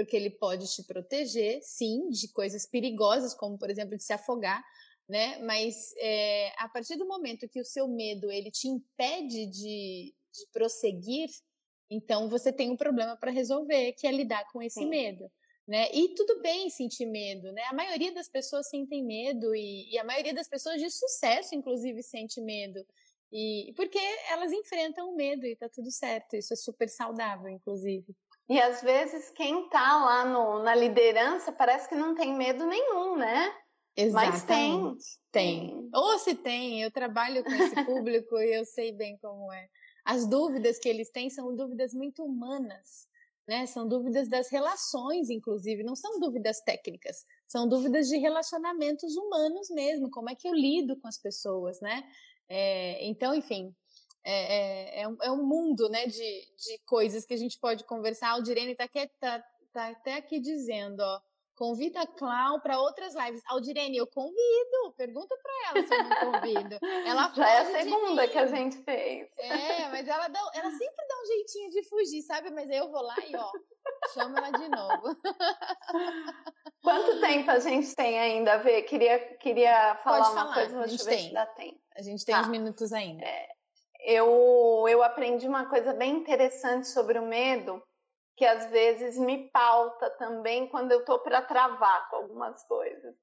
porque 0.01 0.17
ele 0.17 0.31
pode 0.31 0.67
te 0.67 0.83
proteger, 0.83 1.61
sim, 1.63 2.09
de 2.09 2.29
coisas 2.29 2.65
perigosas, 2.65 3.35
como, 3.35 3.59
por 3.59 3.69
exemplo, 3.69 3.99
de 3.99 4.03
se 4.03 4.15
afogar, 4.15 4.65
né? 5.07 5.39
Mas 5.41 5.93
é, 5.99 6.55
a 6.57 6.69
partir 6.71 6.97
do 6.97 7.07
momento 7.07 7.49
que 7.49 7.61
o 7.61 7.65
seu 7.65 7.87
medo, 7.87 8.31
ele 8.31 8.51
te 8.51 8.67
impede 8.67 9.45
de, 9.45 10.15
de 10.33 10.47
prosseguir, 10.53 11.29
então 11.91 12.31
você 12.31 12.51
tem 12.51 12.71
um 12.71 12.77
problema 12.77 13.15
para 13.15 13.31
resolver, 13.31 13.93
que 13.93 14.07
é 14.07 14.11
lidar 14.11 14.47
com 14.51 14.63
esse 14.63 14.81
sim. 14.81 14.89
medo 14.89 15.31
né? 15.69 15.89
E 15.93 16.15
tudo 16.17 16.41
bem 16.41 16.69
sentir 16.69 17.07
medo, 17.07 17.53
né? 17.53 17.63
A 17.67 17.75
maioria 17.75 18.13
das 18.13 18.29
pessoas 18.29 18.69
sentem 18.69 19.05
medo 19.05 19.55
e, 19.55 19.89
e 19.93 19.99
a 19.99 20.05
maioria 20.05 20.35
das 20.35 20.49
pessoas 20.49 20.81
de 20.81 20.91
sucesso, 20.91 21.55
inclusive, 21.55 22.03
sente 22.03 22.41
medo. 22.41 22.85
E 23.31 23.73
porque 23.77 24.01
elas 24.31 24.51
enfrentam 24.51 25.11
o 25.11 25.15
medo 25.15 25.47
e 25.47 25.55
tá 25.55 25.69
tudo 25.69 25.89
certo. 25.93 26.35
Isso 26.35 26.53
é 26.53 26.57
super 26.57 26.89
saudável, 26.89 27.49
inclusive. 27.49 28.17
E 28.51 28.61
às 28.61 28.83
vezes 28.83 29.31
quem 29.31 29.69
tá 29.69 30.05
lá 30.05 30.25
no, 30.25 30.63
na 30.63 30.75
liderança 30.75 31.53
parece 31.53 31.89
que 31.89 31.95
não 31.95 32.15
tem 32.15 32.37
medo 32.37 32.67
nenhum, 32.67 33.17
né? 33.17 33.55
Exatamente. 33.97 34.33
Mas 34.33 34.45
tem. 34.45 34.97
Tem. 35.33 35.91
Ou 35.95 36.19
se 36.19 36.35
tem, 36.35 36.83
eu 36.83 36.91
trabalho 36.91 37.45
com 37.45 37.51
esse 37.51 37.85
público 37.87 38.37
e 38.39 38.59
eu 38.59 38.65
sei 38.65 38.93
bem 38.93 39.17
como 39.23 39.53
é. 39.53 39.69
As 40.05 40.29
dúvidas 40.29 40.79
que 40.79 40.89
eles 40.89 41.11
têm 41.11 41.31
são 41.31 41.55
dúvidas 41.55 41.95
muito 41.95 42.25
humanas 42.25 43.09
né? 43.51 43.67
São 43.67 43.87
dúvidas 43.89 44.29
das 44.29 44.49
relações, 44.49 45.29
inclusive, 45.29 45.83
não 45.83 45.97
são 45.97 46.21
dúvidas 46.21 46.61
técnicas, 46.61 47.25
são 47.49 47.69
dúvidas 47.69 48.07
de 48.07 48.17
relacionamentos 48.17 49.17
humanos 49.17 49.69
mesmo, 49.71 50.09
como 50.09 50.31
é 50.31 50.37
que 50.37 50.47
eu 50.47 50.55
lido 50.55 50.97
com 51.01 51.09
as 51.09 51.19
pessoas, 51.19 51.81
né? 51.81 52.09
É, 52.49 53.05
então, 53.05 53.35
enfim, 53.35 53.75
é, 54.25 55.01
é, 55.01 55.03
é, 55.03 55.09
um, 55.09 55.17
é 55.23 55.31
um 55.31 55.45
mundo, 55.45 55.89
né, 55.89 56.07
de, 56.07 56.19
de 56.57 56.79
coisas 56.87 57.25
que 57.25 57.35
a 57.35 57.37
gente 57.37 57.59
pode 57.59 57.85
conversar. 57.85 58.37
O 58.37 58.43
Direne 58.43 58.73
está 58.73 58.89
tá, 59.19 59.45
tá 59.73 59.89
até 59.89 60.15
aqui 60.17 60.41
dizendo, 60.41 61.01
ó, 61.01 61.21
Convida 61.61 62.01
a 62.01 62.07
Clau 62.07 62.59
para 62.63 62.81
outras 62.81 63.15
lives. 63.15 63.43
Aldirene, 63.47 63.99
eu 63.99 64.07
convido. 64.07 64.95
Pergunta 64.97 65.37
para 65.43 65.69
ela 65.69 65.87
se 65.87 65.95
eu 65.95 66.05
não 66.05 66.33
convido. 66.33 66.79
Ela 67.07 67.31
Já 67.35 67.51
é 67.51 67.59
a 67.59 67.65
segunda 67.67 68.27
que 68.27 68.39
a 68.39 68.47
gente 68.47 68.79
fez. 68.79 69.29
É, 69.37 69.91
mas 69.91 70.09
ela, 70.09 70.27
dá, 70.29 70.41
ela 70.55 70.71
sempre 70.71 71.07
dá 71.07 71.21
um 71.21 71.27
jeitinho 71.27 71.71
de 71.71 71.83
fugir, 71.83 72.23
sabe? 72.23 72.51
Mas 72.51 72.71
aí 72.71 72.79
eu 72.79 72.91
vou 72.91 73.03
lá 73.03 73.15
e, 73.29 73.37
ó, 73.37 73.53
chamo 74.15 74.39
ela 74.39 74.51
de 74.53 74.69
novo. 74.71 75.15
Quanto 76.83 77.21
tempo 77.21 77.51
a 77.51 77.59
gente 77.59 77.95
tem 77.95 78.19
ainda 78.19 78.57
ver? 78.57 78.81
Queria, 78.85 79.19
queria 79.37 79.97
falar 79.97 80.21
Pode 80.21 80.31
uma 80.31 80.43
falar. 80.45 80.55
coisa, 80.55 80.81
a 80.81 80.87
gente 80.87 81.05
tem. 81.05 81.31
dá 81.31 81.45
tempo. 81.45 81.79
A 81.95 82.01
gente 82.01 82.25
tem 82.25 82.35
tá. 82.35 82.41
uns 82.41 82.49
minutos 82.49 82.91
ainda. 82.91 83.23
É, 83.23 83.49
eu, 84.05 84.87
eu 84.89 85.03
aprendi 85.03 85.47
uma 85.47 85.69
coisa 85.69 85.93
bem 85.93 86.17
interessante 86.17 86.89
sobre 86.89 87.19
o 87.19 87.27
medo 87.27 87.83
que 88.37 88.45
às 88.47 88.71
vezes 88.71 89.19
me 89.19 89.51
pauta 89.51 90.09
também 90.13 90.67
quando 90.69 90.93
eu 90.93 91.01
estou 91.01 91.19
para 91.19 91.43
travar 91.43 92.09
com 92.09 92.17
algumas 92.17 92.65
coisas. 92.65 93.15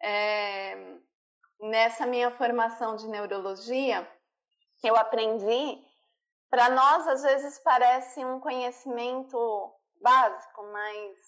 É, 0.00 0.96
nessa 1.60 2.06
minha 2.06 2.30
formação 2.30 2.94
de 2.94 3.08
neurologia, 3.08 4.08
eu 4.82 4.96
aprendi, 4.96 5.84
para 6.48 6.70
nós 6.70 7.06
às 7.08 7.22
vezes 7.22 7.58
parece 7.58 8.24
um 8.24 8.38
conhecimento 8.40 9.74
básico, 10.00 10.62
mas 10.72 11.18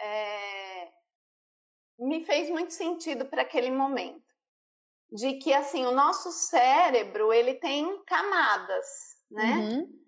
é, 0.00 0.92
me 1.98 2.24
fez 2.24 2.48
muito 2.50 2.72
sentido 2.72 3.26
para 3.26 3.42
aquele 3.42 3.70
momento, 3.70 4.25
de 5.10 5.34
que 5.34 5.52
assim 5.52 5.84
o 5.86 5.92
nosso 5.92 6.30
cérebro 6.32 7.32
ele 7.32 7.54
tem 7.54 8.02
camadas, 8.04 8.86
né? 9.30 9.56
Uhum. 9.56 10.06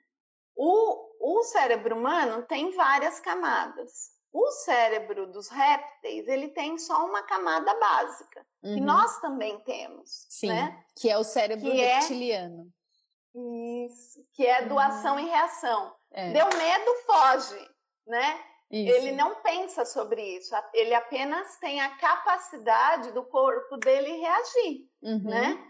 O, 0.56 1.38
o 1.38 1.42
cérebro 1.44 1.96
humano 1.96 2.42
tem 2.46 2.74
várias 2.74 3.20
camadas. 3.20 4.16
O 4.32 4.50
cérebro 4.50 5.30
dos 5.32 5.48
répteis, 5.48 6.28
ele 6.28 6.48
tem 6.48 6.76
só 6.76 7.06
uma 7.06 7.22
camada 7.22 7.74
básica, 7.78 8.46
uhum. 8.62 8.74
que 8.74 8.80
nós 8.80 9.20
também 9.20 9.58
temos. 9.60 10.26
Sim, 10.28 10.48
né? 10.48 10.84
que 10.96 11.08
é 11.08 11.16
o 11.16 11.24
cérebro 11.24 11.70
que 11.70 11.80
é 11.80 11.94
reptiliano. 11.94 12.70
É, 13.34 13.86
isso, 13.86 14.26
que 14.32 14.44
é 14.44 14.66
doação 14.66 15.14
uhum. 15.14 15.20
e 15.20 15.30
reação. 15.30 15.96
É. 16.10 16.32
Deu 16.32 16.46
medo, 16.46 16.94
foge, 17.06 17.70
né? 18.06 18.44
Isso. 18.70 18.96
Ele 18.96 19.12
não 19.12 19.36
pensa 19.36 19.84
sobre 19.84 20.20
isso, 20.36 20.54
ele 20.74 20.94
apenas 20.94 21.56
tem 21.58 21.80
a 21.80 21.96
capacidade 21.96 23.12
do 23.12 23.24
corpo 23.24 23.78
dele 23.78 24.12
reagir, 24.12 24.86
uhum. 25.02 25.30
né? 25.30 25.68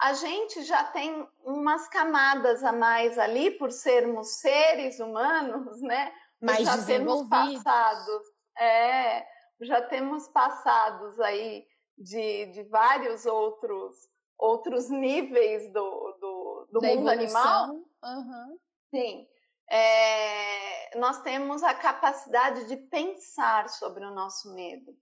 a 0.00 0.14
gente 0.14 0.62
já 0.62 0.82
tem 0.84 1.28
umas 1.44 1.86
camadas 1.88 2.64
a 2.64 2.72
mais 2.72 3.18
ali 3.18 3.50
por 3.50 3.70
sermos 3.70 4.38
seres 4.40 4.98
humanos, 4.98 5.80
né? 5.82 6.10
Mais 6.40 6.64
já 6.64 6.82
temos 6.86 7.28
passados, 7.28 8.22
é, 8.58 9.26
já 9.60 9.82
temos 9.82 10.26
passados 10.28 11.20
aí 11.20 11.66
de, 11.98 12.46
de 12.46 12.62
vários 12.64 13.26
outros 13.26 13.94
outros 14.38 14.88
níveis 14.88 15.70
do, 15.70 16.18
do, 16.18 16.68
do 16.72 16.82
mundo 16.82 17.10
animal. 17.10 17.72
Uhum. 18.02 18.58
Sim. 18.88 19.28
É, 19.70 20.98
nós 20.98 21.22
temos 21.22 21.62
a 21.62 21.72
capacidade 21.72 22.66
de 22.66 22.76
pensar 22.76 23.68
sobre 23.68 24.04
o 24.04 24.10
nosso 24.10 24.52
medo, 24.54 24.92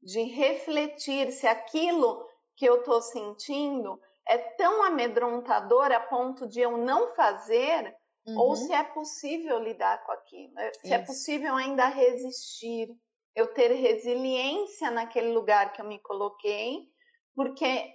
de 0.00 0.22
refletir 0.22 1.32
se 1.32 1.46
aquilo 1.46 2.24
que 2.56 2.64
eu 2.64 2.78
estou 2.78 3.02
sentindo 3.02 4.00
é 4.26 4.38
tão 4.38 4.84
amedrontador 4.84 5.90
a 5.92 6.00
ponto 6.00 6.46
de 6.46 6.60
eu 6.60 6.78
não 6.78 7.14
fazer, 7.14 7.94
uhum. 8.26 8.38
ou 8.38 8.56
se 8.56 8.72
é 8.72 8.84
possível 8.84 9.58
lidar 9.58 10.04
com 10.04 10.12
aquilo, 10.12 10.58
é, 10.58 10.72
se 10.72 10.78
é 10.84 10.86
Isso. 10.86 10.94
é 10.94 10.98
possível 11.00 11.54
ainda 11.56 11.86
resistir, 11.86 12.88
eu 13.34 13.52
ter 13.52 13.72
resiliência 13.72 14.90
naquele 14.90 15.32
lugar 15.32 15.72
que 15.72 15.80
eu 15.80 15.86
me 15.86 15.98
coloquei, 15.98 16.88
porque 17.34 17.92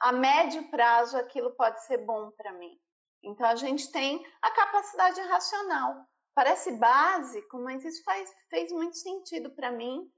a 0.00 0.10
médio 0.10 0.68
prazo 0.70 1.16
aquilo 1.16 1.52
pode 1.52 1.84
ser 1.86 1.98
bom 1.98 2.32
para 2.32 2.52
mim. 2.52 2.76
Então 3.22 3.46
a 3.46 3.56
gente 3.56 3.90
tem 3.92 4.24
a 4.40 4.50
capacidade 4.50 5.20
racional. 5.22 6.06
Parece 6.34 6.72
básico, 6.72 7.58
mas 7.58 7.84
isso 7.84 8.02
faz, 8.04 8.32
fez 8.48 8.72
muito 8.72 8.96
sentido 8.96 9.50
para 9.54 9.70
mim. 9.70 10.10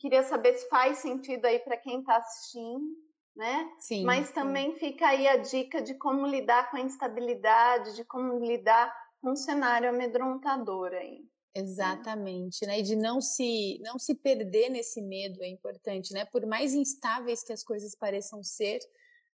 queria 0.00 0.24
saber 0.24 0.54
se 0.54 0.68
faz 0.68 0.98
sentido 0.98 1.44
aí 1.44 1.60
para 1.60 1.76
quem 1.76 2.00
está 2.00 2.16
assistindo 2.16 3.06
né? 3.36 3.70
Sim, 3.78 4.04
Mas 4.04 4.28
sim. 4.28 4.34
também 4.34 4.74
fica 4.76 5.06
aí 5.08 5.28
a 5.28 5.36
dica 5.36 5.82
de 5.82 5.94
como 5.94 6.26
lidar 6.26 6.70
com 6.70 6.78
a 6.78 6.80
instabilidade, 6.80 7.94
de 7.94 8.04
como 8.04 8.38
lidar 8.44 8.92
com 9.20 9.32
um 9.32 9.36
cenário 9.36 9.90
amedrontador 9.90 10.92
aí. 10.94 11.20
Né? 11.20 11.62
Exatamente, 11.62 12.66
né? 12.66 12.80
E 12.80 12.82
de 12.82 12.96
não 12.96 13.20
se 13.20 13.78
não 13.82 13.98
se 13.98 14.14
perder 14.14 14.70
nesse 14.70 15.02
medo 15.02 15.42
é 15.42 15.48
importante, 15.48 16.12
né? 16.12 16.24
Por 16.24 16.46
mais 16.46 16.74
instáveis 16.74 17.42
que 17.42 17.52
as 17.52 17.62
coisas 17.62 17.94
pareçam 17.94 18.42
ser, 18.42 18.78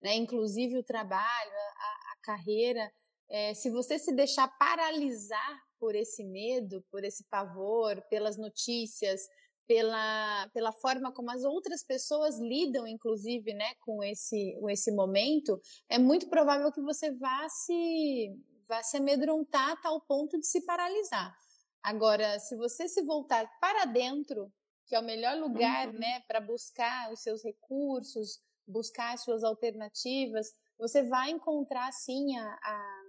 né? 0.01 0.15
Inclusive 0.15 0.77
o 0.77 0.83
trabalho, 0.83 1.51
a 1.51 2.08
carreira, 2.21 2.91
é, 3.29 3.53
se 3.53 3.69
você 3.69 3.99
se 3.99 4.13
deixar 4.13 4.47
paralisar 4.57 5.59
por 5.79 5.95
esse 5.95 6.23
medo, 6.23 6.83
por 6.91 7.03
esse 7.03 7.23
pavor, 7.29 8.01
pelas 8.09 8.37
notícias, 8.37 9.21
pela, 9.67 10.49
pela 10.51 10.73
forma 10.73 11.13
como 11.13 11.29
as 11.29 11.43
outras 11.43 11.83
pessoas 11.83 12.39
lidam, 12.39 12.87
inclusive, 12.87 13.53
né, 13.53 13.75
com 13.81 14.03
esse, 14.03 14.57
com 14.59 14.67
esse 14.67 14.91
momento, 14.91 15.61
é 15.87 15.99
muito 15.99 16.27
provável 16.27 16.71
que 16.71 16.81
você 16.81 17.11
vá 17.11 17.47
se, 17.49 18.35
vá 18.67 18.81
se 18.81 18.97
amedrontar 18.97 19.69
a 19.69 19.75
tal 19.77 20.01
ponto 20.01 20.39
de 20.39 20.47
se 20.47 20.65
paralisar. 20.65 21.31
Agora, 21.83 22.39
se 22.39 22.55
você 22.55 22.87
se 22.87 23.03
voltar 23.03 23.47
para 23.61 23.85
dentro, 23.85 24.51
que 24.87 24.95
é 24.95 24.99
o 24.99 25.05
melhor 25.05 25.37
lugar, 25.37 25.87
uhum. 25.89 25.99
né, 25.99 26.19
para 26.27 26.41
buscar 26.41 27.13
os 27.13 27.21
seus 27.21 27.43
recursos, 27.43 28.39
buscar 28.67 29.13
as 29.13 29.23
suas 29.23 29.43
alternativas, 29.43 30.47
você 30.79 31.03
vai 31.03 31.31
encontrar, 31.31 31.91
sim, 31.91 32.37
a, 32.37 32.59
a, 32.63 33.01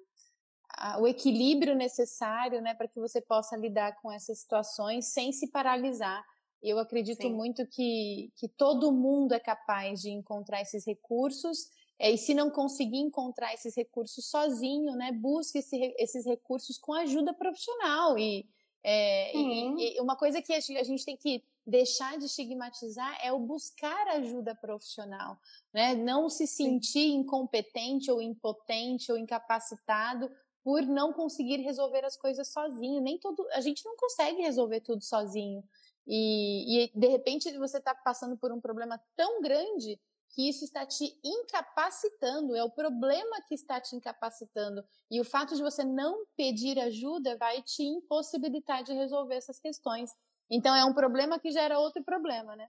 a, 0.76 1.00
o 1.00 1.06
equilíbrio 1.06 1.74
necessário, 1.74 2.60
né, 2.60 2.74
para 2.74 2.88
que 2.88 2.98
você 2.98 3.20
possa 3.20 3.56
lidar 3.56 3.96
com 4.00 4.10
essas 4.10 4.40
situações 4.40 5.06
sem 5.12 5.32
se 5.32 5.50
paralisar 5.50 6.24
eu 6.62 6.78
acredito 6.78 7.30
Sim. 7.30 7.30
muito 7.30 7.66
que, 7.66 8.30
que 8.36 8.46
todo 8.46 8.92
mundo 8.92 9.32
é 9.32 9.40
capaz 9.40 10.02
de 10.02 10.10
encontrar 10.10 10.60
esses 10.60 10.84
recursos, 10.86 11.70
É, 11.98 12.10
e 12.10 12.18
se 12.18 12.34
não 12.34 12.50
conseguir 12.50 12.98
encontrar 12.98 13.52
esses 13.54 13.74
recursos 13.76 14.28
sozinho, 14.28 14.94
né, 14.94 15.10
busque 15.12 15.58
esse, 15.58 15.94
esses 15.98 16.26
recursos 16.26 16.76
com 16.78 16.92
ajuda 16.94 17.32
profissional. 17.34 18.18
E, 18.18 18.46
é, 18.82 19.36
e, 19.36 19.96
e, 19.96 20.00
uma 20.00 20.16
coisa 20.16 20.40
que 20.40 20.52
a 20.52 20.60
gente 20.60 21.04
tem 21.04 21.16
que 21.16 21.44
deixar 21.66 22.18
de 22.18 22.24
estigmatizar 22.24 23.18
é 23.22 23.32
o 23.32 23.38
buscar 23.38 24.08
ajuda 24.08 24.54
profissional, 24.54 25.38
né? 25.72 25.94
Não 25.94 26.28
se 26.28 26.46
sentir 26.46 27.08
incompetente 27.08 28.10
ou 28.10 28.22
impotente 28.22 29.12
ou 29.12 29.18
incapacitado 29.18 30.30
por 30.64 30.82
não 30.82 31.12
conseguir 31.12 31.58
resolver 31.58 32.04
as 32.04 32.16
coisas 32.16 32.48
sozinho. 32.48 33.00
Nem 33.00 33.18
todo, 33.18 33.46
a 33.52 33.60
gente 33.60 33.84
não 33.84 33.96
consegue 33.96 34.42
resolver 34.42 34.80
tudo 34.80 35.02
sozinho. 35.02 35.62
E, 36.06 36.84
e 36.84 36.90
de 36.94 37.06
repente 37.08 37.56
você 37.58 37.78
está 37.78 37.94
passando 37.94 38.36
por 38.36 38.50
um 38.50 38.60
problema 38.60 39.00
tão 39.14 39.42
grande 39.42 40.00
que 40.30 40.48
isso 40.48 40.64
está 40.64 40.86
te 40.86 41.18
incapacitando, 41.24 42.56
é 42.56 42.62
o 42.62 42.70
problema 42.70 43.42
que 43.48 43.54
está 43.54 43.80
te 43.80 43.96
incapacitando. 43.96 44.84
E 45.10 45.20
o 45.20 45.24
fato 45.24 45.54
de 45.54 45.62
você 45.62 45.84
não 45.84 46.24
pedir 46.36 46.78
ajuda 46.78 47.36
vai 47.36 47.62
te 47.62 47.82
impossibilitar 47.82 48.82
de 48.84 48.92
resolver 48.92 49.34
essas 49.34 49.58
questões. 49.58 50.10
Então 50.48 50.74
é 50.74 50.84
um 50.84 50.94
problema 50.94 51.38
que 51.38 51.50
gera 51.50 51.78
outro 51.78 52.02
problema, 52.04 52.54
né? 52.54 52.68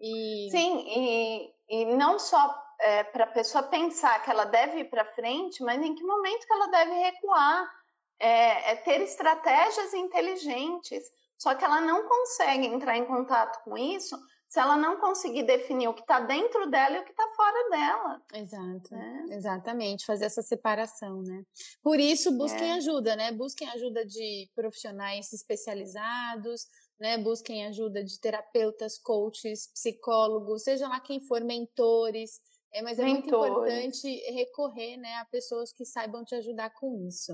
E... 0.00 0.48
Sim, 0.50 0.84
e, 0.86 1.54
e 1.68 1.84
não 1.96 2.18
só 2.18 2.62
é, 2.80 3.04
para 3.04 3.24
a 3.24 3.32
pessoa 3.32 3.64
pensar 3.64 4.22
que 4.22 4.30
ela 4.30 4.44
deve 4.44 4.80
ir 4.80 4.90
para 4.90 5.04
frente, 5.14 5.62
mas 5.62 5.82
em 5.82 5.94
que 5.94 6.02
momento 6.02 6.46
que 6.46 6.52
ela 6.52 6.66
deve 6.68 6.92
recuar. 6.92 7.84
É, 8.16 8.70
é 8.70 8.76
ter 8.76 9.00
estratégias 9.00 9.92
inteligentes. 9.92 11.02
Só 11.36 11.52
que 11.56 11.64
ela 11.64 11.80
não 11.80 12.08
consegue 12.08 12.64
entrar 12.66 12.96
em 12.96 13.04
contato 13.04 13.62
com 13.64 13.76
isso 13.76 14.16
se 14.54 14.60
ela 14.60 14.76
não 14.76 15.00
conseguir 15.00 15.42
definir 15.42 15.88
o 15.88 15.94
que 15.94 16.02
está 16.02 16.20
dentro 16.20 16.70
dela 16.70 16.96
e 16.96 17.00
o 17.00 17.04
que 17.04 17.10
está 17.10 17.28
fora 17.34 17.70
dela. 17.70 18.22
Exato, 18.34 18.94
né? 18.94 19.26
exatamente, 19.30 20.06
fazer 20.06 20.26
essa 20.26 20.42
separação, 20.42 21.22
né? 21.22 21.44
Por 21.82 21.98
isso, 21.98 22.30
busquem 22.38 22.70
é. 22.70 22.74
ajuda, 22.74 23.16
né? 23.16 23.32
Busquem 23.32 23.68
ajuda 23.70 24.06
de 24.06 24.48
profissionais 24.54 25.32
especializados, 25.32 26.68
né? 27.00 27.18
Busquem 27.18 27.66
ajuda 27.66 28.04
de 28.04 28.20
terapeutas, 28.20 28.96
coaches, 28.96 29.66
psicólogos, 29.72 30.62
seja 30.62 30.86
lá 30.86 31.00
quem 31.00 31.18
for, 31.18 31.42
mentores. 31.42 32.40
É, 32.72 32.80
mas 32.80 33.00
é 33.00 33.06
muito 33.06 33.26
importante 33.26 34.08
recorrer, 34.34 34.96
né, 34.98 35.16
a 35.16 35.24
pessoas 35.24 35.72
que 35.72 35.84
saibam 35.84 36.24
te 36.24 36.36
ajudar 36.36 36.70
com 36.70 37.04
isso. 37.08 37.32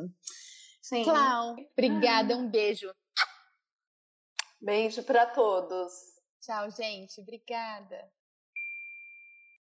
Sim. 0.81 1.05
Clau, 1.05 1.55
obrigada, 1.73 2.35
um 2.35 2.49
beijo. 2.49 2.91
Beijo 4.59 5.03
para 5.03 5.27
todos. 5.27 6.10
Tchau, 6.41 6.70
gente. 6.70 7.20
Obrigada. 7.20 8.11